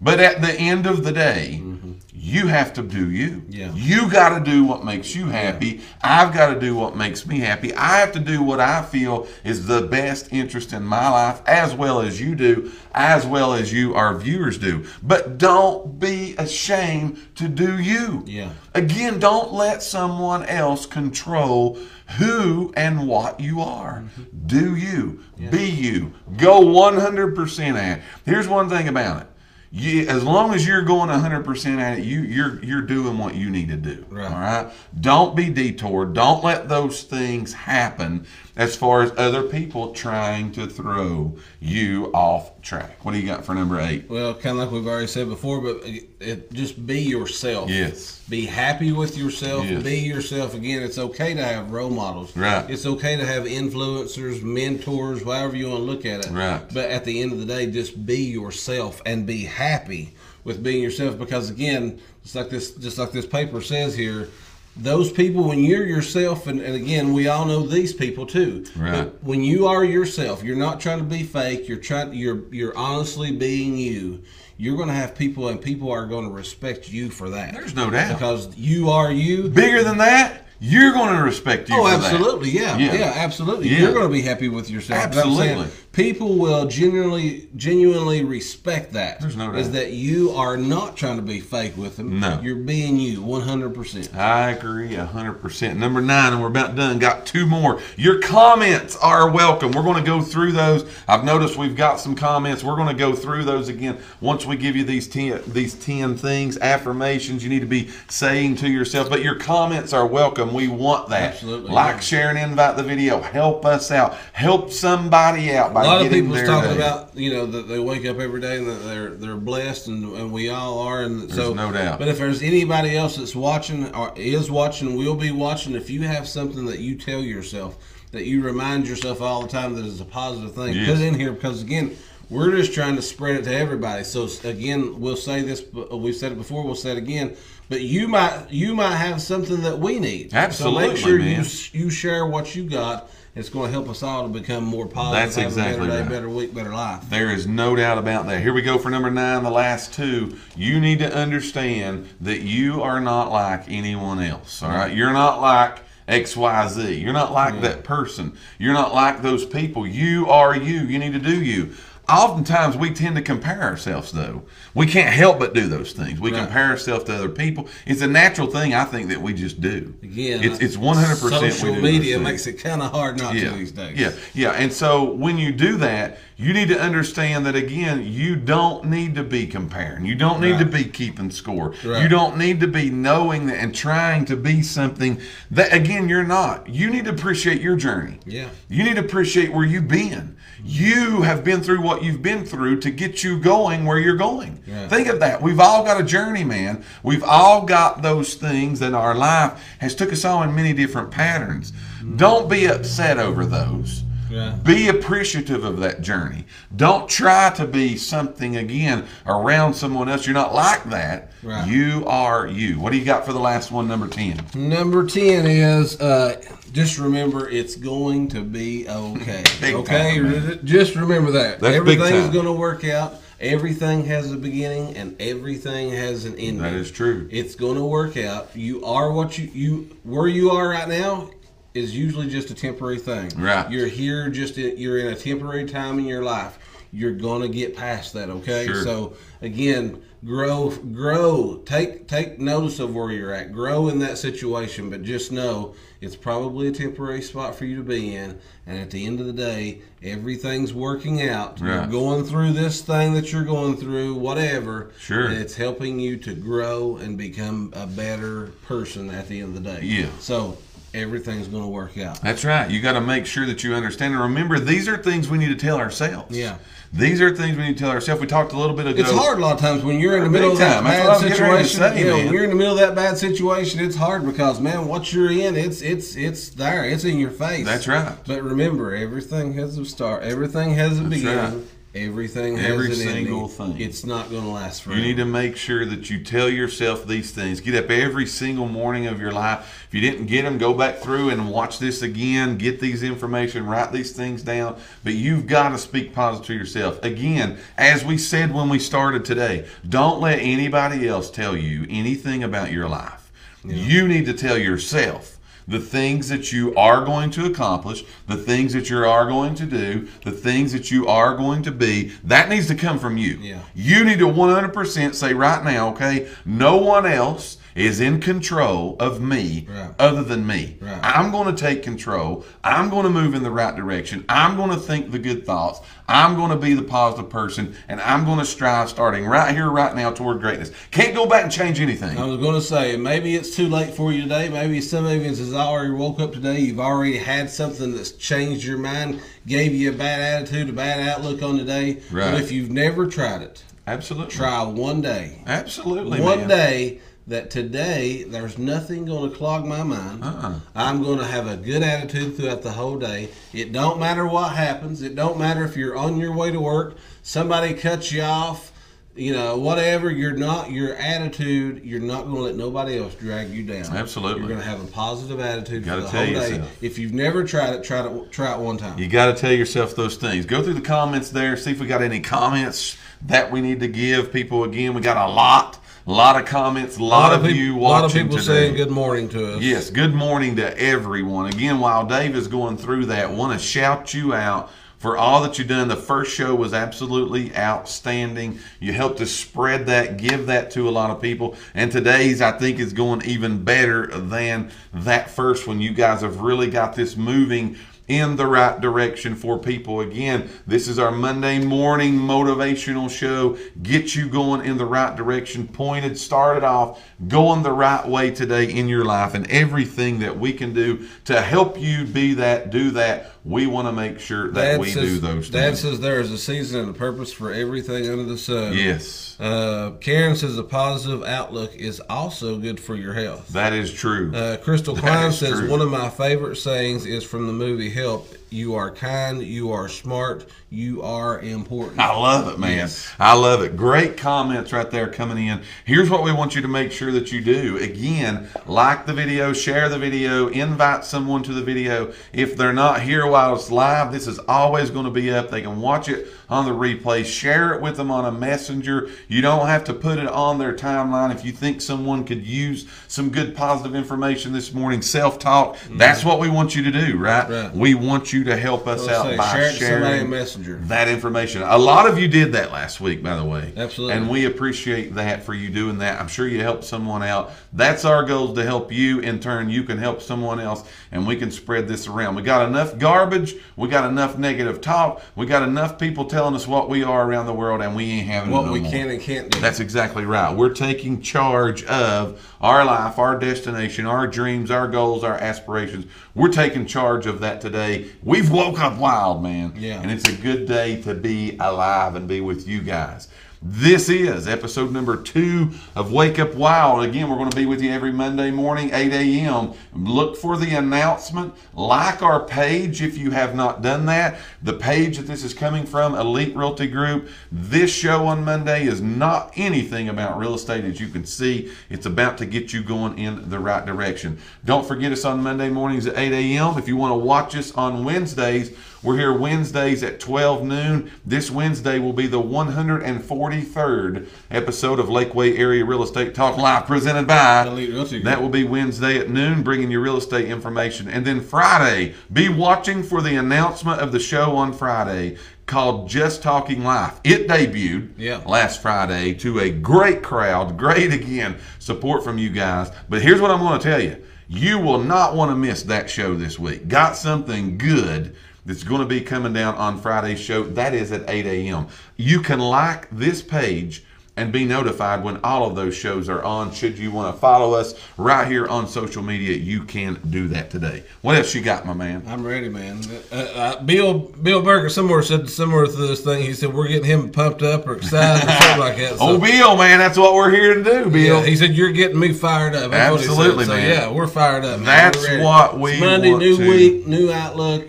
But 0.00 0.20
at 0.20 0.40
the 0.40 0.52
end 0.52 0.86
of 0.86 1.02
the 1.02 1.12
day, 1.12 1.60
mm-hmm. 1.60 1.92
you 2.12 2.46
have 2.46 2.72
to 2.74 2.82
do 2.82 3.10
you. 3.10 3.44
Yeah. 3.48 3.72
You 3.74 4.08
got 4.08 4.38
to 4.38 4.44
do 4.44 4.62
what 4.62 4.84
makes 4.84 5.14
you 5.14 5.26
happy. 5.26 5.80
I've 6.02 6.32
got 6.32 6.54
to 6.54 6.60
do 6.60 6.76
what 6.76 6.96
makes 6.96 7.26
me 7.26 7.40
happy. 7.40 7.74
I 7.74 7.98
have 7.98 8.12
to 8.12 8.20
do 8.20 8.40
what 8.40 8.60
I 8.60 8.82
feel 8.82 9.26
is 9.42 9.66
the 9.66 9.82
best 9.82 10.32
interest 10.32 10.72
in 10.72 10.84
my 10.84 11.08
life, 11.08 11.42
as 11.46 11.74
well 11.74 12.00
as 12.00 12.20
you 12.20 12.36
do, 12.36 12.70
as 12.92 13.26
well 13.26 13.52
as 13.52 13.72
you, 13.72 13.94
our 13.96 14.16
viewers, 14.16 14.56
do. 14.56 14.86
But 15.02 15.36
don't 15.36 15.98
be 15.98 16.36
ashamed 16.38 17.34
to 17.36 17.48
do 17.48 17.80
you. 17.80 18.22
Yeah. 18.24 18.52
Again, 18.74 19.18
don't 19.18 19.52
let 19.52 19.82
someone 19.82 20.44
else 20.44 20.86
control 20.86 21.76
who 22.18 22.72
and 22.76 23.08
what 23.08 23.40
you 23.40 23.60
are. 23.60 24.04
Mm-hmm. 24.04 24.46
Do 24.46 24.76
you. 24.76 25.24
Be 25.50 25.68
you. 25.68 26.14
Go 26.36 26.62
100% 26.62 27.74
at 27.74 27.98
it. 27.98 28.04
Here's 28.24 28.46
one 28.46 28.68
thing 28.68 28.86
about 28.86 29.22
it. 29.22 29.28
You, 29.70 30.08
as 30.08 30.24
long 30.24 30.54
as 30.54 30.66
you're 30.66 30.82
going 30.82 31.10
100% 31.10 31.78
at 31.78 31.98
it, 31.98 32.04
you, 32.04 32.20
you're, 32.22 32.64
you're 32.64 32.82
doing 32.82 33.18
what 33.18 33.34
you 33.34 33.50
need 33.50 33.68
to 33.68 33.76
do. 33.76 34.04
Right. 34.08 34.24
All 34.24 34.40
right? 34.40 34.72
Don't 34.98 35.36
be 35.36 35.50
detoured. 35.50 36.14
Don't 36.14 36.42
let 36.42 36.68
those 36.68 37.02
things 37.02 37.52
happen. 37.52 38.26
as 38.58 38.74
far 38.74 39.02
as 39.02 39.12
other 39.16 39.44
people 39.44 39.92
trying 39.92 40.50
to 40.52 40.66
throw 40.66 41.36
you 41.60 42.06
off 42.12 42.60
track. 42.60 43.04
What 43.04 43.12
do 43.12 43.18
you 43.18 43.26
got 43.26 43.44
for 43.44 43.54
number 43.54 43.80
eight? 43.80 44.10
Well, 44.10 44.34
kind 44.34 44.58
of 44.58 44.64
like 44.64 44.70
we've 44.72 44.86
already 44.86 45.06
said 45.06 45.28
before, 45.28 45.60
but 45.60 45.86
it, 46.20 46.52
just 46.52 46.84
be 46.86 47.00
yourself. 47.00 47.70
Yes. 47.70 48.22
Be 48.28 48.44
happy 48.46 48.92
with 48.92 49.16
yourself. 49.16 49.64
Yes. 49.66 49.82
Be 49.82 49.98
yourself. 50.00 50.54
Again, 50.54 50.82
it's 50.82 50.98
okay 50.98 51.34
to 51.34 51.42
have 51.42 51.70
role 51.70 51.90
models. 51.90 52.36
Right. 52.36 52.68
It's 52.68 52.86
okay 52.86 53.16
to 53.16 53.24
have 53.24 53.44
influencers, 53.44 54.42
mentors, 54.42 55.22
however 55.22 55.56
you 55.56 55.68
want 55.68 55.80
to 55.80 55.84
look 55.84 56.04
at 56.04 56.26
it. 56.26 56.30
Right. 56.30 56.62
But 56.72 56.90
at 56.90 57.04
the 57.04 57.22
end 57.22 57.32
of 57.32 57.38
the 57.38 57.46
day, 57.46 57.70
just 57.70 58.04
be 58.04 58.18
yourself 58.18 59.00
and 59.06 59.26
be 59.26 59.44
happy 59.44 60.14
with 60.44 60.62
being 60.62 60.82
yourself. 60.82 61.18
Because 61.18 61.50
again, 61.50 62.00
just 62.22 62.34
like 62.34 62.50
this, 62.50 62.72
just 62.72 62.98
like 62.98 63.12
this 63.12 63.26
paper 63.26 63.60
says 63.60 63.94
here, 63.96 64.28
those 64.76 65.10
people 65.10 65.42
when 65.48 65.58
you're 65.64 65.84
yourself 65.86 66.46
and, 66.46 66.60
and 66.60 66.76
again 66.76 67.12
we 67.12 67.26
all 67.26 67.44
know 67.44 67.66
these 67.66 67.92
people 67.92 68.24
too 68.24 68.64
Right. 68.76 68.92
but 69.06 69.24
when 69.24 69.42
you 69.42 69.66
are 69.66 69.82
yourself 69.84 70.44
you're 70.44 70.54
not 70.54 70.78
trying 70.78 70.98
to 71.00 71.04
be 71.04 71.24
fake 71.24 71.66
you're 71.68 71.78
trying 71.78 72.14
you're 72.14 72.44
you're 72.54 72.76
honestly 72.78 73.32
being 73.32 73.76
you 73.76 74.22
you're 74.58 74.76
going 74.76 74.88
to 74.88 74.94
have 74.94 75.14
people 75.14 75.48
and 75.48 75.60
people 75.62 75.90
are 75.90 76.04
going 76.06 76.26
to 76.28 76.30
respect 76.34 76.90
you 76.92 77.08
for 77.10 77.30
that 77.30 77.54
There's 77.54 77.74
no 77.74 77.88
doubt. 77.88 78.12
because 78.12 78.54
you 78.56 78.90
are 78.90 79.10
you 79.10 79.48
Bigger 79.48 79.82
than 79.82 79.98
that, 79.98 80.44
you're 80.60 80.92
going 80.92 81.14
to 81.16 81.22
respect 81.22 81.68
you. 81.68 81.76
Oh, 81.78 81.84
for 81.84 81.90
that. 82.00 82.12
absolutely, 82.12 82.50
yeah, 82.50 82.76
Yeah. 82.76 82.92
yeah, 82.94 83.12
absolutely. 83.16 83.68
Yeah. 83.68 83.78
You're 83.78 83.92
going 83.92 84.08
to 84.08 84.12
be 84.12 84.22
happy 84.22 84.48
with 84.48 84.68
yourself. 84.68 85.10
But 85.10 85.18
I'm 85.24 85.34
saying 85.36 85.50
Absolutely. 85.58 85.72
People 85.92 86.36
will 86.36 86.66
genuinely, 86.66 87.48
genuinely 87.56 88.24
respect 88.24 88.92
that. 88.92 89.20
There's 89.20 89.36
no 89.36 89.52
Is 89.54 89.72
that 89.72 89.92
you 89.92 90.30
are 90.30 90.56
not 90.56 90.96
trying 90.96 91.16
to 91.16 91.22
be 91.22 91.40
fake 91.40 91.76
with 91.76 91.96
them. 91.96 92.20
No. 92.20 92.40
you're 92.40 92.56
being 92.56 92.98
you, 92.98 93.22
100. 93.22 93.74
percent 93.74 94.14
I 94.14 94.50
agree 94.50 94.94
hundred 94.94 95.34
percent. 95.34 95.78
Number 95.78 96.00
nine, 96.00 96.32
and 96.32 96.42
we're 96.42 96.48
about 96.48 96.76
done. 96.76 96.98
Got 96.98 97.26
two 97.26 97.46
more. 97.46 97.80
Your 97.96 98.20
comments 98.20 98.96
are 98.96 99.30
welcome. 99.30 99.72
We're 99.72 99.82
going 99.82 100.02
to 100.02 100.06
go 100.08 100.20
through 100.20 100.52
those. 100.52 100.88
I've 101.06 101.24
noticed 101.24 101.56
we've 101.56 101.76
got 101.76 102.00
some 102.00 102.14
comments. 102.14 102.62
We're 102.62 102.76
going 102.76 102.88
to 102.88 102.94
go 102.94 103.14
through 103.14 103.44
those 103.44 103.68
again 103.68 103.98
once 104.20 104.46
we 104.46 104.56
give 104.56 104.76
you 104.76 104.84
these 104.84 105.08
ten 105.08 105.42
these 105.46 105.74
ten 105.74 106.16
things, 106.16 106.58
affirmations 106.58 107.42
you 107.42 107.48
need 107.50 107.60
to 107.60 107.66
be 107.66 107.90
saying 108.08 108.56
to 108.56 108.68
yourself. 108.70 109.08
But 109.10 109.22
your 109.22 109.36
comments 109.36 109.92
are 109.92 110.06
welcome. 110.06 110.52
We 110.52 110.68
want 110.68 111.08
that. 111.10 111.34
Absolutely, 111.34 111.72
Like, 111.72 112.02
share, 112.02 112.30
and 112.30 112.38
invite 112.38 112.76
the 112.76 112.82
video. 112.82 113.20
Help 113.20 113.64
us 113.64 113.90
out. 113.90 114.14
Help 114.32 114.70
somebody 114.70 115.52
out 115.52 115.74
by 115.78 115.84
A 115.84 115.86
lot 115.88 116.04
of 116.06 116.12
people's 116.12 116.42
talking 116.42 116.70
day. 116.70 116.76
about 116.76 117.16
you 117.16 117.32
know 117.32 117.46
that 117.46 117.68
they 117.68 117.78
wake 117.78 118.04
up 118.06 118.18
every 118.18 118.40
day 118.40 118.58
and 118.58 118.66
that 118.66 118.82
they're 118.84 119.10
they're 119.10 119.36
blessed 119.36 119.88
and, 119.88 120.04
and 120.16 120.32
we 120.32 120.48
all 120.50 120.78
are 120.80 121.02
and 121.02 121.30
so 121.32 121.54
no 121.54 121.72
doubt. 121.72 121.98
But 121.98 122.08
if 122.08 122.18
there's 122.18 122.42
anybody 122.42 122.96
else 122.96 123.16
that's 123.16 123.34
watching 123.36 123.94
or 123.94 124.12
is 124.16 124.50
watching, 124.50 124.96
will 124.96 125.14
be 125.14 125.30
watching, 125.30 125.74
if 125.74 125.88
you 125.90 126.02
have 126.02 126.26
something 126.28 126.66
that 126.66 126.80
you 126.80 126.96
tell 126.96 127.20
yourself 127.20 127.76
that 128.12 128.24
you 128.24 128.42
remind 128.42 128.88
yourself 128.88 129.20
all 129.20 129.42
the 129.42 129.48
time 129.48 129.74
that 129.74 129.84
is 129.84 130.00
a 130.00 130.04
positive 130.04 130.54
thing, 130.54 130.74
Yes. 130.74 130.86
put 130.90 130.98
it 131.00 131.06
in 131.06 131.14
here 131.14 131.32
because 131.32 131.62
again. 131.62 131.96
We're 132.30 132.54
just 132.56 132.74
trying 132.74 132.94
to 132.96 133.00
spread 133.00 133.36
it 133.36 133.44
to 133.44 133.54
everybody. 133.54 134.04
So 134.04 134.28
again, 134.44 135.00
we'll 135.00 135.16
say 135.16 135.40
this. 135.40 135.64
Uh, 135.74 135.96
we've 135.96 136.14
said 136.14 136.30
it 136.30 136.34
before. 136.36 136.62
We'll 136.62 136.74
say 136.74 136.90
it 136.92 136.98
again. 136.98 137.34
But 137.68 137.82
you 137.82 138.08
might 138.08 138.50
you 138.50 138.74
might 138.74 138.96
have 138.96 139.20
something 139.20 139.60
that 139.62 139.78
we 139.78 140.00
need. 140.00 140.32
Absolutely, 140.32 140.84
So 140.84 140.88
make 140.88 140.96
sure 140.96 141.18
man. 141.18 141.44
you 141.44 141.80
you 141.80 141.90
share 141.90 142.26
what 142.26 142.54
you 142.54 142.68
got. 142.68 143.10
It's 143.34 143.50
going 143.50 143.66
to 143.66 143.72
help 143.72 143.88
us 143.88 144.02
all 144.02 144.24
to 144.24 144.28
become 144.28 144.64
more 144.64 144.86
positive. 144.86 145.34
That's 145.34 145.36
exactly 145.36 145.86
better 145.86 145.90
day, 145.98 146.00
right. 146.00 146.08
better 146.10 146.28
week, 146.28 146.52
better 146.52 146.72
life. 146.72 147.08
There 147.08 147.30
is 147.30 147.46
no 147.46 147.76
doubt 147.76 147.96
about 147.96 148.26
that. 148.26 148.40
Here 148.42 148.52
we 148.52 148.62
go 148.62 148.78
for 148.78 148.90
number 148.90 149.10
nine, 149.12 149.44
the 149.44 149.50
last 149.50 149.94
two. 149.94 150.36
You 150.56 150.80
need 150.80 150.98
to 151.00 151.14
understand 151.14 152.08
that 152.20 152.40
you 152.40 152.82
are 152.82 153.00
not 153.00 153.30
like 153.30 153.64
anyone 153.68 154.18
else. 154.18 154.60
All 154.60 154.70
right. 154.70 154.92
You're 154.92 155.12
not 155.12 155.40
like 155.40 155.78
XYZ. 156.08 157.00
You're 157.00 157.12
not 157.12 157.32
like 157.32 157.60
that 157.60 157.84
person. 157.84 158.36
You're 158.58 158.72
not 158.72 158.92
like 158.92 159.22
those 159.22 159.44
people. 159.46 159.86
You 159.86 160.28
are 160.28 160.56
you. 160.56 160.80
You 160.80 160.98
need 160.98 161.12
to 161.12 161.20
do 161.20 161.40
you. 161.40 161.74
Oftentimes 162.08 162.76
we 162.76 162.90
tend 162.90 163.16
to 163.16 163.22
compare 163.22 163.60
ourselves 163.62 164.10
though. 164.12 164.42
We 164.78 164.86
can't 164.86 165.12
help 165.12 165.40
but 165.40 165.54
do 165.54 165.66
those 165.66 165.92
things. 165.92 166.20
We 166.20 166.30
Right. 166.30 166.42
compare 166.44 166.66
ourselves 166.66 167.04
to 167.04 167.14
other 167.16 167.28
people. 167.28 167.66
It's 167.84 168.00
a 168.00 168.06
natural 168.06 168.46
thing 168.46 168.74
I 168.74 168.84
think 168.84 169.08
that 169.08 169.20
we 169.20 169.32
just 169.34 169.60
do. 169.60 169.92
Again, 170.04 170.40
it's 170.44 170.60
it's 170.60 170.76
100% 170.76 171.52
social 171.52 171.70
we 171.70 171.74
do 171.76 171.82
media 171.82 172.18
makes 172.20 172.46
it 172.46 172.62
kind 172.62 172.80
of 172.80 172.92
hard 172.92 173.18
not 173.18 173.34
Yeah. 173.34 173.50
to 173.50 173.56
these 173.56 173.72
days. 173.72 173.98
Yeah, 173.98 174.10
yeah. 174.34 174.50
And 174.52 174.72
so 174.72 175.02
when 175.02 175.36
you 175.36 175.50
do 175.50 175.76
that, 175.78 176.18
you 176.36 176.52
need 176.52 176.68
to 176.68 176.80
understand 176.80 177.44
that 177.46 177.56
again, 177.56 178.04
you 178.06 178.36
don't 178.36 178.84
need 178.88 179.16
to 179.16 179.24
be 179.24 179.46
comparing. 179.46 180.04
You 180.04 180.14
don't 180.14 180.40
need 180.40 180.60
to 180.60 180.64
be 180.64 180.84
keeping 180.84 181.32
score. 181.32 181.74
Right. 181.84 182.00
You 182.00 182.08
don't 182.08 182.38
need 182.38 182.60
to 182.60 182.68
be 182.68 182.88
knowing 182.90 183.46
that 183.46 183.56
and 183.58 183.74
trying 183.74 184.24
to 184.26 184.36
be 184.36 184.62
something 184.62 185.18
that 185.50 185.72
again 185.72 186.08
you're 186.08 186.22
not. 186.22 186.68
You 186.68 186.88
need 186.90 187.06
to 187.06 187.10
appreciate 187.10 187.60
your 187.60 187.74
journey. 187.74 188.20
Yeah. 188.24 188.44
You 188.68 188.84
need 188.84 188.94
to 188.94 189.00
appreciate 189.00 189.52
where 189.52 189.66
you've 189.66 189.88
been. 189.88 190.36
You 190.64 191.22
have 191.22 191.44
been 191.44 191.60
through 191.62 191.82
what 191.82 192.02
you've 192.02 192.22
been 192.22 192.44
through 192.44 192.80
to 192.80 192.90
get 192.90 193.22
you 193.24 193.38
going 193.38 193.84
where 193.84 193.98
you're 193.98 194.16
going. 194.16 194.58
Yeah. 194.68 194.86
Think 194.88 195.08
of 195.08 195.20
that. 195.20 195.40
We've 195.40 195.60
all 195.60 195.82
got 195.84 196.00
a 196.00 196.04
journey, 196.04 196.44
man. 196.44 196.84
We've 197.02 197.24
all 197.24 197.64
got 197.64 198.02
those 198.02 198.34
things 198.34 198.80
that 198.80 198.92
our 198.92 199.14
life 199.14 199.60
has 199.78 199.94
took 199.94 200.12
us 200.12 200.24
on 200.24 200.50
in 200.50 200.54
many 200.54 200.74
different 200.74 201.10
patterns. 201.10 201.72
Don't 202.16 202.50
be 202.50 202.66
upset 202.66 203.18
over 203.18 203.46
those. 203.46 204.04
Yeah. 204.30 204.58
Be 204.62 204.88
appreciative 204.88 205.64
of 205.64 205.78
that 205.78 206.02
journey. 206.02 206.44
Don't 206.76 207.08
try 207.08 207.50
to 207.56 207.66
be 207.66 207.96
something 207.96 208.58
again 208.58 209.06
around 209.26 209.72
someone 209.72 210.10
else. 210.10 210.26
You're 210.26 210.34
not 210.34 210.54
like 210.54 210.84
that. 210.90 211.32
Right. 211.42 211.66
You 211.66 212.04
are 212.06 212.46
you. 212.46 212.78
What 212.78 212.92
do 212.92 212.98
you 212.98 213.06
got 213.06 213.24
for 213.24 213.32
the 213.32 213.40
last 213.40 213.72
one, 213.72 213.88
number 213.88 214.06
10? 214.06 214.50
Number 214.54 215.06
10 215.06 215.46
is 215.46 215.98
uh, 216.00 216.42
just 216.72 216.98
remember 216.98 217.48
it's 217.48 217.76
going 217.76 218.28
to 218.28 218.42
be 218.42 218.88
okay. 218.88 219.42
Okay? 219.62 220.18
time, 220.20 220.60
Just 220.64 220.94
remember 220.94 221.30
that. 221.32 221.60
That's 221.60 221.76
Everything's 221.76 222.28
going 222.28 222.46
to 222.46 222.52
work 222.52 222.84
out. 222.84 223.14
Everything 223.40 224.04
has 224.06 224.32
a 224.32 224.36
beginning 224.36 224.96
and 224.96 225.14
everything 225.20 225.90
has 225.90 226.24
an 226.24 226.34
ending. 226.34 226.58
That 226.58 226.72
is 226.72 226.90
true. 226.90 227.28
It's 227.30 227.54
going 227.54 227.76
to 227.76 227.84
work 227.84 228.16
out. 228.16 228.54
You 228.56 228.84
are 228.84 229.12
what 229.12 229.38
you 229.38 229.48
you 229.52 229.96
where 230.02 230.26
you 230.26 230.50
are 230.50 230.68
right 230.68 230.88
now 230.88 231.30
is 231.72 231.96
usually 231.96 232.28
just 232.28 232.50
a 232.50 232.54
temporary 232.54 232.98
thing. 232.98 233.30
Right. 233.36 233.70
You're 233.70 233.86
here 233.86 234.28
just 234.28 234.58
in, 234.58 234.76
you're 234.76 234.98
in 234.98 235.06
a 235.08 235.14
temporary 235.14 235.66
time 235.66 236.00
in 236.00 236.06
your 236.06 236.24
life. 236.24 236.58
You're 236.92 237.12
going 237.12 237.42
to 237.42 237.48
get 237.48 237.76
past 237.76 238.14
that, 238.14 238.30
okay? 238.30 238.66
Sure. 238.66 238.82
So 238.82 239.16
again, 239.42 240.02
grow 240.24 240.70
grow. 240.70 241.62
Take 241.64 242.08
take 242.08 242.38
notice 242.38 242.78
of 242.78 242.94
where 242.94 243.12
you're 243.12 243.32
at. 243.32 243.52
Grow 243.52 243.88
in 243.88 243.98
that 244.00 244.18
situation, 244.18 244.90
but 244.90 245.02
just 245.02 245.30
know 245.30 245.74
it's 246.00 246.16
probably 246.16 246.68
a 246.68 246.72
temporary 246.72 247.22
spot 247.22 247.54
for 247.54 247.64
you 247.64 247.76
to 247.76 247.82
be 247.82 248.14
in. 248.14 248.38
And 248.66 248.78
at 248.78 248.90
the 248.90 249.04
end 249.04 249.20
of 249.20 249.26
the 249.26 249.32
day, 249.32 249.82
everything's 250.02 250.72
working 250.72 251.28
out. 251.28 251.60
You're 251.60 251.86
going 251.86 252.24
through 252.24 252.52
this 252.52 252.80
thing 252.82 253.14
that 253.14 253.32
you're 253.32 253.44
going 253.44 253.76
through, 253.76 254.14
whatever. 254.14 254.92
Sure. 254.98 255.26
And 255.26 255.34
it's 255.34 255.56
helping 255.56 255.98
you 255.98 256.16
to 256.18 256.34
grow 256.34 256.96
and 256.96 257.18
become 257.18 257.72
a 257.74 257.86
better 257.86 258.48
person 258.66 259.10
at 259.10 259.28
the 259.28 259.40
end 259.40 259.56
of 259.56 259.62
the 259.62 259.70
day. 259.76 259.80
Yeah. 259.82 260.08
So 260.20 260.58
everything's 260.94 261.48
going 261.48 261.62
to 261.62 261.68
work 261.68 261.98
out. 261.98 262.20
That's 262.22 262.44
right. 262.44 262.70
You 262.70 262.80
got 262.80 262.92
to 262.92 263.00
make 263.00 263.26
sure 263.26 263.46
that 263.46 263.62
you 263.64 263.74
understand. 263.74 264.14
And 264.14 264.22
remember, 264.22 264.58
these 264.58 264.88
are 264.88 264.96
things 264.96 265.28
we 265.28 265.38
need 265.38 265.48
to 265.48 265.56
tell 265.56 265.78
ourselves. 265.78 266.36
Yeah. 266.36 266.58
These 266.92 267.20
are 267.20 267.34
things 267.34 267.56
we 267.56 267.64
need 267.64 267.76
to 267.76 267.84
tell 267.84 267.90
ourselves. 267.90 268.20
We 268.20 268.26
talked 268.26 268.54
a 268.54 268.58
little 268.58 268.74
bit 268.74 268.86
ago. 268.86 269.00
It's 269.00 269.10
hard 269.10 269.38
a 269.38 269.40
lot 269.42 269.54
of 269.54 269.60
times 269.60 269.84
when 269.84 270.00
you're 270.00 270.16
in 270.16 270.24
the 270.24 270.30
middle 270.30 270.52
of 270.52 270.58
that 270.58 270.76
time. 270.76 270.84
Bad 270.84 271.06
what 271.06 271.22
I'm 271.22 271.28
getting 271.28 271.44
ready 271.44 271.62
to 271.64 271.68
situation. 271.68 271.96
say, 271.96 272.00
you 272.00 272.06
know, 272.10 272.16
when 272.16 272.32
you're 272.32 272.44
in 272.44 272.50
the 272.50 272.56
middle 272.56 272.72
of 272.72 272.78
that 272.78 272.94
bad 272.94 273.18
situation, 273.18 273.80
it's 273.84 273.96
hard 273.96 274.24
because 274.24 274.58
man, 274.58 274.86
what 274.88 275.12
you're 275.12 275.30
in, 275.30 275.54
it's 275.54 275.82
it's 275.82 276.16
it's 276.16 276.48
there, 276.50 276.84
it's 276.84 277.04
in 277.04 277.18
your 277.18 277.30
face. 277.30 277.66
That's 277.66 277.86
right. 277.86 278.16
But 278.26 278.42
remember, 278.42 278.94
everything 278.94 279.52
has 279.54 279.76
a 279.76 279.84
start. 279.84 280.22
Everything 280.22 280.74
has 280.74 280.98
a 280.98 281.02
That's 281.02 281.14
beginning. 281.14 281.58
right. 281.58 281.68
Everything 281.94 282.58
has 282.58 282.66
Every 282.70 282.88
an 282.88 282.94
single 282.94 283.50
ending. 283.50 283.76
thing. 283.76 283.80
It's 283.80 284.04
not 284.04 284.28
going 284.30 284.42
to 284.42 284.48
last 284.50 284.82
forever. 284.82 285.00
You 285.00 285.06
need 285.06 285.16
to 285.16 285.24
make 285.24 285.56
sure 285.56 285.86
that 285.86 286.10
you 286.10 286.22
tell 286.22 286.48
yourself 286.48 287.06
these 287.06 287.30
things. 287.30 287.60
Get 287.60 287.74
up 287.74 287.90
every 287.90 288.26
single 288.26 288.68
morning 288.68 289.06
of 289.06 289.20
your 289.20 289.32
life. 289.32 289.86
If 289.88 289.94
you 289.94 290.02
didn't 290.02 290.26
get 290.26 290.42
them, 290.42 290.58
go 290.58 290.74
back 290.74 290.98
through 290.98 291.30
and 291.30 291.50
watch 291.50 291.78
this 291.78 292.02
again. 292.02 292.58
Get 292.58 292.78
these 292.78 293.02
information, 293.02 293.66
write 293.66 293.90
these 293.90 294.12
things 294.12 294.42
down. 294.42 294.78
But 295.02 295.14
you've 295.14 295.46
got 295.46 295.70
to 295.70 295.78
speak 295.78 296.14
positive 296.14 296.46
to 296.48 296.54
yourself. 296.54 297.02
Again, 297.02 297.56
as 297.78 298.04
we 298.04 298.18
said 298.18 298.52
when 298.52 298.68
we 298.68 298.78
started 298.78 299.24
today, 299.24 299.66
don't 299.88 300.20
let 300.20 300.40
anybody 300.40 301.08
else 301.08 301.30
tell 301.30 301.56
you 301.56 301.86
anything 301.88 302.44
about 302.44 302.70
your 302.70 302.88
life. 302.88 303.32
You 303.64 304.06
need 304.06 304.26
to 304.26 304.34
tell 304.34 304.58
yourself 304.58 305.37
the 305.68 305.78
things 305.78 306.30
that 306.30 306.50
you 306.50 306.74
are 306.74 307.04
going 307.04 307.30
to 307.30 307.44
accomplish, 307.44 308.02
the 308.26 308.36
things 308.36 308.72
that 308.72 308.88
you 308.88 309.04
are 309.04 309.28
going 309.28 309.54
to 309.54 309.66
do, 309.66 310.08
the 310.24 310.32
things 310.32 310.72
that 310.72 310.90
you 310.90 311.06
are 311.06 311.36
going 311.36 311.62
to 311.62 311.70
be, 311.70 312.08
that 312.24 312.48
needs 312.48 312.66
to 312.66 312.74
come 312.74 312.98
from 312.98 313.18
you. 313.18 313.36
Yeah. 313.36 313.60
You 313.74 314.04
need 314.04 314.18
to 314.18 314.26
100% 314.26 315.14
say 315.14 315.34
right 315.34 315.62
now, 315.62 315.90
okay, 315.90 316.28
no 316.46 316.78
one 316.78 317.04
else 317.04 317.57
is 317.78 318.00
in 318.00 318.20
control 318.20 318.96
of 318.98 319.20
me 319.20 319.66
Right. 319.68 319.90
other 319.98 320.22
than 320.22 320.46
me. 320.46 320.76
Right. 320.80 320.98
I'm 321.02 321.30
going 321.30 321.54
to 321.54 321.60
take 321.60 321.82
control. 321.82 322.44
I'm 322.64 322.90
going 322.90 323.04
to 323.04 323.10
move 323.10 323.34
in 323.34 323.42
the 323.42 323.50
right 323.50 323.74
direction. 323.74 324.24
I'm 324.28 324.56
going 324.56 324.70
to 324.70 324.76
think 324.76 325.10
the 325.12 325.18
good 325.18 325.46
thoughts. 325.46 325.80
I'm 326.08 326.36
going 326.36 326.50
to 326.50 326.56
be 326.56 326.74
the 326.74 326.82
positive 326.82 327.30
person, 327.30 327.76
and 327.86 328.00
I'm 328.00 328.24
going 328.24 328.38
to 328.38 328.44
strive 328.44 328.88
starting 328.88 329.26
right 329.26 329.54
here, 329.54 329.70
right 329.70 329.94
now, 329.94 330.10
toward 330.10 330.40
greatness. 330.40 330.72
Can't 330.90 331.14
go 331.14 331.26
back 331.26 331.44
and 331.44 331.52
change 331.52 331.80
anything. 331.80 332.16
I 332.16 332.24
was 332.24 332.38
going 332.38 332.54
to 332.54 332.62
say, 332.62 332.96
maybe 332.96 333.34
it's 333.36 333.54
too 333.54 333.68
late 333.68 333.94
for 333.94 334.10
you 334.12 334.22
today. 334.22 334.48
Maybe 334.48 334.80
some 334.80 335.04
of 335.04 335.12
you 335.12 335.20
has 335.22 335.52
already 335.54 335.92
woke 335.92 336.18
up 336.18 336.32
today. 336.32 336.60
You've 336.60 336.80
already 336.80 337.18
had 337.18 337.50
something 337.50 337.94
that's 337.94 338.12
changed 338.12 338.64
your 338.64 338.78
mind, 338.78 339.20
gave 339.46 339.74
you 339.74 339.90
a 339.90 339.94
bad 339.94 340.20
attitude, 340.20 340.70
a 340.70 340.72
bad 340.72 341.06
outlook 341.06 341.42
on 341.42 341.58
the 341.58 341.64
day. 341.64 342.00
Right. 342.10 342.32
But 342.32 342.40
if 342.40 342.50
you've 342.50 342.70
never 342.70 343.06
tried 343.06 343.42
it, 343.42 343.62
Absolutely. 343.86 344.34
try 344.34 344.62
one 344.64 345.00
day. 345.02 345.42
Absolutely. 345.46 346.20
one 346.20 346.40
man. 346.40 346.48
day 346.48 347.00
that 347.28 347.50
today 347.50 348.24
there's 348.24 348.58
nothing 348.58 349.04
going 349.04 349.30
to 349.30 349.36
clog 349.36 349.66
my 349.66 349.82
mind. 349.82 350.24
Uh-uh. 350.24 350.60
I'm 350.74 351.02
going 351.02 351.18
to 351.18 351.26
have 351.26 351.46
a 351.46 351.56
good 351.56 351.82
attitude 351.82 352.36
throughout 352.36 352.62
the 352.62 352.72
whole 352.72 352.98
day. 352.98 353.28
It 353.52 353.72
don't 353.72 354.00
matter 354.00 354.26
what 354.26 354.56
happens. 354.56 355.02
It 355.02 355.14
don't 355.14 355.38
matter 355.38 355.62
if 355.64 355.76
you're 355.76 355.96
on 355.96 356.18
your 356.18 356.34
way 356.34 356.50
to 356.50 356.60
work, 356.60 356.96
somebody 357.22 357.74
cuts 357.74 358.10
you 358.10 358.22
off, 358.22 358.72
you 359.14 359.32
know, 359.32 359.58
whatever. 359.58 360.10
You're 360.10 360.36
not 360.36 360.70
your 360.70 360.94
attitude. 360.94 361.84
You're 361.84 362.00
not 362.00 362.22
going 362.22 362.36
to 362.36 362.42
let 362.42 362.56
nobody 362.56 362.98
else 362.98 363.14
drag 363.14 363.50
you 363.50 363.64
down. 363.64 363.94
Absolutely. 363.94 364.38
You're 364.38 364.48
going 364.48 364.60
to 364.60 364.66
have 364.66 364.82
a 364.82 364.86
positive 364.86 365.40
attitude 365.40 365.84
for 365.84 365.96
the 365.96 366.08
tell 366.08 366.24
whole 366.24 366.34
day. 366.34 366.50
yourself. 366.50 366.82
If 366.82 366.98
you've 366.98 367.12
never 367.12 367.44
tried 367.44 367.74
it, 367.74 367.84
try 367.84 368.06
it. 368.06 368.32
Try 368.32 368.54
it 368.54 368.60
one 368.60 368.78
time. 368.78 368.98
You 368.98 369.08
got 369.08 369.26
to 369.26 369.34
tell 369.34 369.52
yourself 369.52 369.94
those 369.96 370.16
things. 370.16 370.46
Go 370.46 370.62
through 370.62 370.74
the 370.74 370.80
comments 370.80 371.30
there, 371.30 371.56
see 371.56 371.72
if 371.72 371.80
we 371.80 371.86
got 371.86 372.00
any 372.00 372.20
comments 372.20 372.96
that 373.22 373.50
we 373.50 373.60
need 373.60 373.80
to 373.80 373.88
give 373.88 374.32
people. 374.32 374.64
Again, 374.64 374.94
we 374.94 375.00
got 375.00 375.16
a 375.16 375.30
lot, 375.30 375.80
a 376.08 376.12
lot 376.12 376.40
of 376.40 376.46
comments, 376.46 376.96
a 376.96 377.04
lot, 377.04 377.34
of, 377.34 377.44
peop- 377.44 377.56
you 377.56 377.78
a 377.78 377.80
lot 377.80 378.02
of 378.02 378.12
people 378.12 378.38
today. 378.38 378.46
saying 378.46 378.76
good 378.76 378.90
morning 378.90 379.28
to 379.28 379.56
us. 379.56 379.62
Yes, 379.62 379.90
good 379.90 380.14
morning 380.14 380.56
to 380.56 380.80
everyone. 380.80 381.46
Again, 381.46 381.80
while 381.80 382.06
Dave 382.06 382.34
is 382.34 382.48
going 382.48 382.78
through 382.78 383.06
that, 383.06 383.30
want 383.30 383.52
to 383.52 383.58
shout 383.58 384.14
you 384.14 384.32
out 384.32 384.70
for 384.96 385.18
all 385.18 385.42
that 385.42 385.58
you've 385.58 385.68
done. 385.68 385.86
The 385.86 385.96
first 385.96 386.34
show 386.34 386.54
was 386.54 386.72
absolutely 386.72 387.54
outstanding. 387.54 388.58
You 388.80 388.94
helped 388.94 389.20
us 389.20 389.30
spread 389.30 389.84
that, 389.86 390.16
give 390.16 390.46
that 390.46 390.70
to 390.72 390.88
a 390.88 390.90
lot 390.90 391.10
of 391.10 391.20
people. 391.20 391.56
And 391.74 391.92
today's, 391.92 392.40
I 392.40 392.52
think, 392.52 392.80
is 392.80 392.94
going 392.94 393.22
even 393.26 393.62
better 393.62 394.06
than 394.06 394.70
that 394.94 395.28
first 395.28 395.66
one. 395.66 395.78
You 395.78 395.92
guys 395.92 396.22
have 396.22 396.40
really 396.40 396.70
got 396.70 396.96
this 396.96 397.18
moving 397.18 397.76
in 398.08 398.36
the 398.36 398.46
right 398.46 398.80
direction 398.80 399.34
for 399.34 399.58
people. 399.58 400.00
Again, 400.00 400.48
this 400.66 400.88
is 400.88 400.98
our 400.98 401.10
Monday 401.12 401.58
morning 401.58 402.14
motivational 402.14 403.10
show. 403.10 403.56
Get 403.82 404.14
you 404.14 404.28
going 404.28 404.64
in 404.64 404.78
the 404.78 404.86
right 404.86 405.14
direction, 405.14 405.68
pointed, 405.68 406.18
started 406.18 406.64
off, 406.64 407.02
going 407.28 407.62
the 407.62 407.72
right 407.72 408.06
way 408.08 408.30
today 408.30 408.70
in 408.70 408.88
your 408.88 409.04
life, 409.04 409.34
and 409.34 409.48
everything 409.50 410.20
that 410.20 410.38
we 410.38 410.52
can 410.52 410.72
do 410.72 411.06
to 411.26 411.40
help 411.40 411.78
you 411.78 412.04
be 412.06 412.34
that, 412.34 412.70
do 412.70 412.90
that. 412.92 413.32
We 413.44 413.66
want 413.66 413.88
to 413.88 413.92
make 413.92 414.18
sure 414.20 414.50
that 414.50 414.72
Dad 414.72 414.80
we 414.80 414.90
says, 414.90 415.02
do 415.04 415.18
those 415.20 415.48
Dad 415.48 415.76
says 415.78 416.00
there 416.00 416.20
is 416.20 416.30
a 416.30 416.36
season 416.36 416.80
and 416.80 416.90
a 416.90 416.92
purpose 416.98 417.32
for 417.32 417.50
everything 417.50 418.06
under 418.08 418.24
the 418.24 418.36
sun. 418.36 418.74
Yes, 418.74 419.36
Uh, 419.40 419.92
Karen 420.00 420.36
says 420.36 420.58
a 420.58 420.62
positive 420.64 421.22
outlook 421.22 421.74
is 421.74 422.00
also 422.10 422.58
good 422.58 422.78
for 422.78 422.94
your 422.94 423.14
health. 423.14 423.48
that 423.48 423.72
is 423.72 423.90
true. 423.92 424.32
Uh, 424.34 424.56
Crystal 424.58 424.94
Klein 424.94 425.32
says 425.32 425.60
true. 425.60 425.70
one 425.70 425.80
of 425.80 425.90
my 425.90 426.10
favorite 426.10 426.56
sayings 426.56 427.06
is 427.06 427.24
from 427.24 427.46
the 427.46 427.52
movie 427.52 427.88
Help. 427.98 428.37
You 428.50 428.76
are 428.76 428.90
kind, 428.90 429.42
you 429.42 429.72
are 429.72 429.88
smart, 429.88 430.48
you 430.70 431.02
are 431.02 431.38
important. 431.40 432.00
I 432.00 432.16
love 432.16 432.52
it, 432.52 432.58
man. 432.58 432.78
Yes. 432.78 433.12
I 433.18 433.34
love 433.34 433.62
it. 433.62 433.76
Great 433.76 434.16
comments 434.16 434.72
right 434.72 434.90
there 434.90 435.08
coming 435.08 435.46
in. 435.46 435.60
Here's 435.84 436.08
what 436.08 436.22
we 436.22 436.32
want 436.32 436.54
you 436.54 436.62
to 436.62 436.68
make 436.68 436.90
sure 436.90 437.12
that 437.12 437.30
you 437.30 437.42
do. 437.42 437.76
Again, 437.76 438.48
like 438.66 439.04
the 439.04 439.12
video, 439.12 439.52
share 439.52 439.90
the 439.90 439.98
video, 439.98 440.48
invite 440.48 441.04
someone 441.04 441.42
to 441.42 441.52
the 441.52 441.62
video. 441.62 442.12
If 442.32 442.56
they're 442.56 442.72
not 442.72 443.02
here 443.02 443.26
while 443.26 443.54
it's 443.54 443.70
live, 443.70 444.12
this 444.12 444.26
is 444.26 444.38
always 444.40 444.88
going 444.90 445.04
to 445.04 445.10
be 445.10 445.30
up. 445.30 445.50
They 445.50 445.60
can 445.60 445.80
watch 445.80 446.08
it 446.08 446.28
on 446.48 446.64
the 446.64 446.70
replay. 446.70 447.26
Share 447.26 447.74
it 447.74 447.82
with 447.82 447.96
them 447.96 448.10
on 448.10 448.24
a 448.24 448.32
messenger. 448.32 449.10
You 449.28 449.42
don't 449.42 449.66
have 449.66 449.84
to 449.84 449.94
put 449.94 450.18
it 450.18 450.28
on 450.28 450.58
their 450.58 450.74
timeline. 450.74 451.34
If 451.34 451.44
you 451.44 451.52
think 451.52 451.82
someone 451.82 452.24
could 452.24 452.46
use 452.46 452.86
some 453.08 453.28
good 453.28 453.54
positive 453.54 453.94
information 453.94 454.52
this 454.52 454.72
morning, 454.72 455.02
self-talk, 455.02 455.76
that's 455.90 456.20
mm-hmm. 456.20 456.28
what 456.28 456.40
we 456.40 456.48
want 456.48 456.74
you 456.74 456.82
to 456.84 456.90
do, 456.90 457.18
right? 457.18 457.48
Right. 457.48 457.74
We 457.74 457.94
want 457.94 458.32
you 458.32 458.37
to 458.44 458.56
help 458.56 458.86
us 458.86 459.08
out 459.08 459.26
say, 459.26 459.36
by 459.36 459.52
share 459.52 459.62
it 459.68 459.72
to 459.78 459.84
somebody 459.84 460.14
sharing 460.16 460.30
Messenger. 460.30 460.76
that 460.84 461.08
information. 461.08 461.62
A 461.62 461.78
lot 461.78 462.08
of 462.08 462.18
you 462.18 462.28
did 462.28 462.52
that 462.52 462.72
last 462.72 463.00
week, 463.00 463.22
by 463.22 463.36
the 463.36 463.44
way. 463.44 463.72
Absolutely. 463.76 464.16
And 464.16 464.28
we 464.30 464.44
appreciate 464.46 465.14
that 465.14 465.42
for 465.42 465.54
you 465.54 465.68
doing 465.70 465.98
that. 465.98 466.20
I'm 466.20 466.28
sure 466.28 466.46
you 466.48 466.60
helped 466.62 466.84
someone 466.84 467.22
out. 467.22 467.50
That's 467.72 468.04
our 468.04 468.24
goal 468.24 468.54
to 468.54 468.64
help 468.64 468.92
you. 468.92 469.20
In 469.20 469.40
turn, 469.40 469.68
you 469.68 469.82
can 469.82 469.98
help 469.98 470.22
someone 470.22 470.60
else, 470.60 470.88
and 471.12 471.26
we 471.26 471.36
can 471.36 471.50
spread 471.50 471.88
this 471.88 472.06
around. 472.06 472.34
We 472.34 472.42
got 472.42 472.66
enough 472.68 472.98
garbage. 472.98 473.56
We 473.76 473.88
got 473.88 474.08
enough 474.08 474.38
negative 474.38 474.80
talk. 474.80 475.22
We 475.36 475.46
got 475.46 475.62
enough 475.62 475.98
people 475.98 476.24
telling 476.24 476.54
us 476.54 476.66
what 476.66 476.88
we 476.88 477.02
are 477.02 477.24
around 477.28 477.46
the 477.46 477.52
world, 477.54 477.82
and 477.82 477.94
we 477.94 478.04
ain't 478.10 478.26
having 478.26 478.50
What 478.50 478.66
no 478.66 478.72
we 478.72 478.80
more. 478.80 478.90
can 478.90 479.10
and 479.10 479.20
can't 479.20 479.50
do. 479.50 479.60
That's 479.60 479.80
exactly 479.80 480.24
right. 480.24 480.54
We're 480.54 480.74
taking 480.74 481.20
charge 481.22 481.84
of 481.84 482.54
our 482.60 482.84
life, 482.84 483.18
our 483.18 483.38
destination, 483.38 484.06
our 484.06 484.26
dreams, 484.26 484.70
our 484.70 484.88
goals, 484.88 485.22
our 485.24 485.34
aspirations. 485.34 486.06
We're 486.34 486.48
taking 486.48 486.86
charge 486.86 487.26
of 487.26 487.40
that 487.40 487.60
today. 487.60 488.10
We've 488.28 488.50
woke 488.50 488.78
up 488.78 488.98
wild, 488.98 489.42
man. 489.42 489.72
Yeah. 489.74 490.02
And 490.02 490.10
it's 490.10 490.28
a 490.28 490.34
good 490.34 490.66
day 490.66 491.00
to 491.00 491.14
be 491.14 491.56
alive 491.60 492.14
and 492.14 492.28
be 492.28 492.42
with 492.42 492.68
you 492.68 492.82
guys. 492.82 493.28
This 493.60 494.08
is 494.08 494.46
episode 494.46 494.92
number 494.92 495.16
two 495.16 495.72
of 495.96 496.12
Wake 496.12 496.38
Up 496.38 496.54
Wild. 496.54 497.02
Again, 497.02 497.28
we're 497.28 497.38
going 497.38 497.50
to 497.50 497.56
be 497.56 497.66
with 497.66 497.82
you 497.82 497.90
every 497.90 498.12
Monday 498.12 498.52
morning, 498.52 498.90
8 498.92 499.12
a.m. 499.12 499.72
Look 499.92 500.36
for 500.36 500.56
the 500.56 500.76
announcement. 500.76 501.52
Like 501.74 502.22
our 502.22 502.44
page 502.44 503.02
if 503.02 503.18
you 503.18 503.32
have 503.32 503.56
not 503.56 503.82
done 503.82 504.06
that. 504.06 504.38
The 504.62 504.74
page 504.74 505.16
that 505.16 505.26
this 505.26 505.42
is 505.42 505.54
coming 505.54 505.86
from, 505.86 506.14
Elite 506.14 506.54
Realty 506.54 506.86
Group. 506.86 507.30
This 507.50 507.92
show 507.92 508.28
on 508.28 508.44
Monday 508.44 508.86
is 508.86 509.00
not 509.00 509.52
anything 509.56 510.08
about 510.08 510.38
real 510.38 510.54
estate 510.54 510.84
as 510.84 511.00
you 511.00 511.08
can 511.08 511.26
see. 511.26 511.72
It's 511.90 512.06
about 512.06 512.38
to 512.38 512.46
get 512.46 512.72
you 512.72 512.84
going 512.84 513.18
in 513.18 513.50
the 513.50 513.58
right 513.58 513.84
direction. 513.84 514.38
Don't 514.64 514.86
forget 514.86 515.10
us 515.10 515.24
on 515.24 515.42
Monday 515.42 515.68
mornings 515.68 516.06
at 516.06 516.16
8 516.16 516.32
a.m. 516.32 516.78
If 516.78 516.86
you 516.86 516.96
want 516.96 517.10
to 517.10 517.18
watch 517.18 517.56
us 517.56 517.72
on 517.72 518.04
Wednesdays, 518.04 518.76
we're 519.02 519.16
here 519.16 519.32
Wednesdays 519.32 520.02
at 520.02 520.18
12 520.18 520.64
noon. 520.64 521.10
This 521.24 521.50
Wednesday 521.50 521.98
will 522.00 522.12
be 522.12 522.26
the 522.26 522.40
143rd 522.42 524.26
episode 524.50 524.98
of 524.98 525.06
Lakeway 525.06 525.56
Area 525.58 525.84
Real 525.84 526.02
Estate 526.02 526.34
Talk 526.34 526.56
Live 526.56 526.86
presented 526.86 527.26
by 527.28 527.66
Elite 527.66 527.90
Realty 527.90 528.10
Group. 528.16 528.24
That 528.24 528.42
will 528.42 528.48
be 528.48 528.64
Wednesday 528.64 529.18
at 529.18 529.30
noon, 529.30 529.62
bringing 529.62 529.90
you 529.90 530.00
real 530.00 530.16
estate 530.16 530.46
information. 530.48 531.08
And 531.08 531.24
then 531.24 531.40
Friday, 531.40 532.14
be 532.32 532.48
watching 532.48 533.02
for 533.04 533.22
the 533.22 533.36
announcement 533.36 534.00
of 534.00 534.10
the 534.10 534.18
show 534.18 534.56
on 534.56 534.72
Friday 534.72 535.36
called 535.66 536.08
Just 536.08 536.42
Talking 536.42 536.82
Life. 536.82 537.20
It 537.22 537.46
debuted 537.46 538.10
Yeah. 538.16 538.40
last 538.46 538.82
Friday 538.82 539.34
to 539.34 539.60
a 539.60 539.70
great 539.70 540.22
crowd. 540.22 540.76
Great, 540.76 541.12
again, 541.12 541.56
support 541.78 542.24
from 542.24 542.38
you 542.38 542.48
guys. 542.50 542.90
But 543.08 543.22
here's 543.22 543.40
what 543.40 543.50
I'm 543.52 543.60
going 543.60 543.78
to 543.78 543.88
tell 543.90 544.02
you 544.02 544.16
you 544.50 544.78
will 544.78 544.98
not 545.02 545.36
want 545.36 545.50
to 545.50 545.54
miss 545.54 545.82
that 545.84 546.08
show 546.08 546.34
this 546.34 546.58
week. 546.58 546.88
Got 546.88 547.16
something 547.16 547.76
good 547.76 548.34
that's 548.68 548.84
going 548.84 549.00
to 549.00 549.06
be 549.06 549.20
coming 549.20 549.52
down 549.54 549.74
on 549.76 549.98
Friday's 549.98 550.38
show. 550.38 550.62
That 550.62 550.94
is 550.94 551.10
at 551.10 551.28
8 551.28 551.46
a.m. 551.46 551.88
You 552.16 552.40
can 552.40 552.60
like 552.60 553.08
this 553.10 553.42
page 553.42 554.04
and 554.36 554.52
be 554.52 554.64
notified 554.64 555.24
when 555.24 555.40
all 555.42 555.68
of 555.68 555.74
those 555.74 555.96
shows 555.96 556.28
are 556.28 556.44
on. 556.44 556.70
Should 556.70 556.96
you 556.96 557.10
want 557.10 557.34
to 557.34 557.40
follow 557.40 557.72
us 557.74 557.94
right 558.16 558.46
here 558.46 558.68
on 558.68 558.86
social 558.86 559.20
media, 559.20 559.56
you 559.56 559.82
can 559.82 560.20
do 560.30 560.46
that 560.48 560.70
today. 560.70 561.02
What 561.22 561.36
else 561.36 561.52
you 561.56 561.60
got, 561.60 561.84
my 561.86 561.92
man? 561.92 562.22
I'm 562.28 562.46
ready, 562.46 562.68
man. 562.68 563.00
Uh, 563.32 563.34
uh, 563.34 563.82
Bill 563.82 564.18
Bill 564.20 564.62
Berger 564.62 564.90
somewhere 564.90 565.22
said 565.22 565.50
similar 565.50 565.86
to 565.86 565.92
this 565.92 566.20
thing. 566.20 566.44
He 566.44 566.52
said 566.54 566.72
we're 566.72 566.86
getting 566.86 567.06
him 567.10 567.32
pumped 567.32 567.62
up 567.62 567.88
or 567.88 567.96
excited 567.96 568.46
or 568.48 568.52
something 568.52 568.78
like 568.78 568.96
that. 568.98 569.08
So, 569.18 569.28
Oh, 569.28 569.38
Bill, 569.40 569.76
man, 569.76 569.98
that's 569.98 570.16
what 570.16 570.34
we're 570.34 570.50
here 570.50 570.74
to 570.74 570.84
do, 570.84 571.10
Bill. 571.10 571.40
yeah, 571.40 571.44
he 571.44 571.56
said 571.56 571.74
you're 571.74 571.90
getting 571.90 572.20
me 572.20 572.32
fired 572.32 572.76
up. 572.76 572.92
That's 572.92 573.10
what 573.10 573.20
he 573.22 573.26
said. 573.26 573.32
Absolutely, 573.32 573.64
So, 573.64 573.72
man. 573.74 573.90
yeah, 573.90 574.12
we're 574.12 574.26
fired 574.28 574.64
up. 574.64 574.78
Man. 574.78 574.84
That's 574.86 575.28
what 575.42 575.80
we 575.80 575.92
It's 575.94 576.00
Monday, 576.00 576.30
want 576.30 576.42
new 576.44 576.56
to- 576.58 576.68
week, 576.68 577.06
new 577.08 577.32
outlook. 577.32 577.88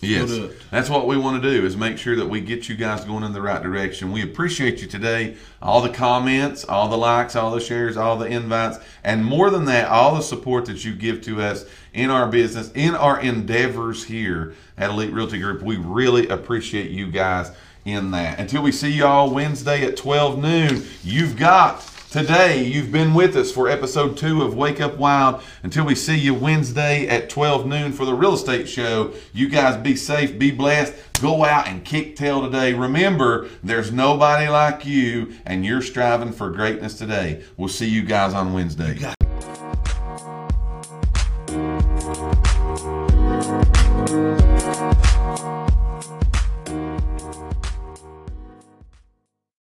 Yes, 0.00 0.54
that's 0.70 0.88
what 0.88 1.06
we 1.06 1.16
want 1.16 1.42
to 1.42 1.50
do 1.50 1.66
is 1.66 1.76
make 1.76 1.98
sure 1.98 2.14
that 2.16 2.26
we 2.26 2.40
get 2.40 2.68
you 2.68 2.76
guys 2.76 3.04
going 3.04 3.24
in 3.24 3.32
the 3.32 3.42
right 3.42 3.62
direction. 3.62 4.12
We 4.12 4.22
appreciate 4.22 4.80
you 4.80 4.86
today. 4.86 5.36
All 5.60 5.80
the 5.80 5.88
comments, 5.88 6.64
all 6.64 6.88
the 6.88 6.96
likes, 6.96 7.34
all 7.34 7.50
the 7.50 7.60
shares, 7.60 7.96
all 7.96 8.16
the 8.16 8.26
invites, 8.26 8.78
and 9.02 9.24
more 9.24 9.50
than 9.50 9.64
that, 9.64 9.88
all 9.88 10.14
the 10.14 10.22
support 10.22 10.66
that 10.66 10.84
you 10.84 10.94
give 10.94 11.20
to 11.22 11.40
us 11.42 11.64
in 11.92 12.10
our 12.10 12.28
business, 12.28 12.70
in 12.72 12.94
our 12.94 13.20
endeavors 13.20 14.04
here 14.04 14.54
at 14.76 14.90
Elite 14.90 15.12
Realty 15.12 15.40
Group. 15.40 15.62
We 15.62 15.76
really 15.76 16.28
appreciate 16.28 16.90
you 16.90 17.10
guys 17.10 17.50
in 17.84 18.12
that. 18.12 18.38
Until 18.38 18.62
we 18.62 18.72
see 18.72 18.90
y'all 18.90 19.30
Wednesday 19.30 19.84
at 19.84 19.96
12 19.96 20.38
noon, 20.38 20.84
you've 21.02 21.36
got 21.36 21.80
Today, 22.10 22.64
you've 22.64 22.90
been 22.90 23.12
with 23.12 23.36
us 23.36 23.52
for 23.52 23.68
episode 23.68 24.16
two 24.16 24.40
of 24.40 24.56
Wake 24.56 24.80
Up 24.80 24.96
Wild. 24.96 25.42
Until 25.62 25.84
we 25.84 25.94
see 25.94 26.18
you 26.18 26.32
Wednesday 26.32 27.06
at 27.06 27.28
12 27.28 27.66
noon 27.66 27.92
for 27.92 28.06
the 28.06 28.14
real 28.14 28.32
estate 28.32 28.66
show, 28.66 29.12
you 29.34 29.46
guys 29.46 29.76
be 29.76 29.94
safe, 29.94 30.38
be 30.38 30.50
blessed. 30.50 30.94
Go 31.20 31.44
out 31.44 31.68
and 31.68 31.84
kick 31.84 32.16
tail 32.16 32.40
today. 32.40 32.72
Remember, 32.72 33.46
there's 33.62 33.92
nobody 33.92 34.48
like 34.48 34.86
you, 34.86 35.34
and 35.44 35.66
you're 35.66 35.82
striving 35.82 36.32
for 36.32 36.48
greatness 36.48 36.96
today. 36.96 37.44
We'll 37.58 37.68
see 37.68 37.90
you 37.90 38.04
guys 38.04 38.32
on 38.32 38.54
Wednesday. 38.54 38.98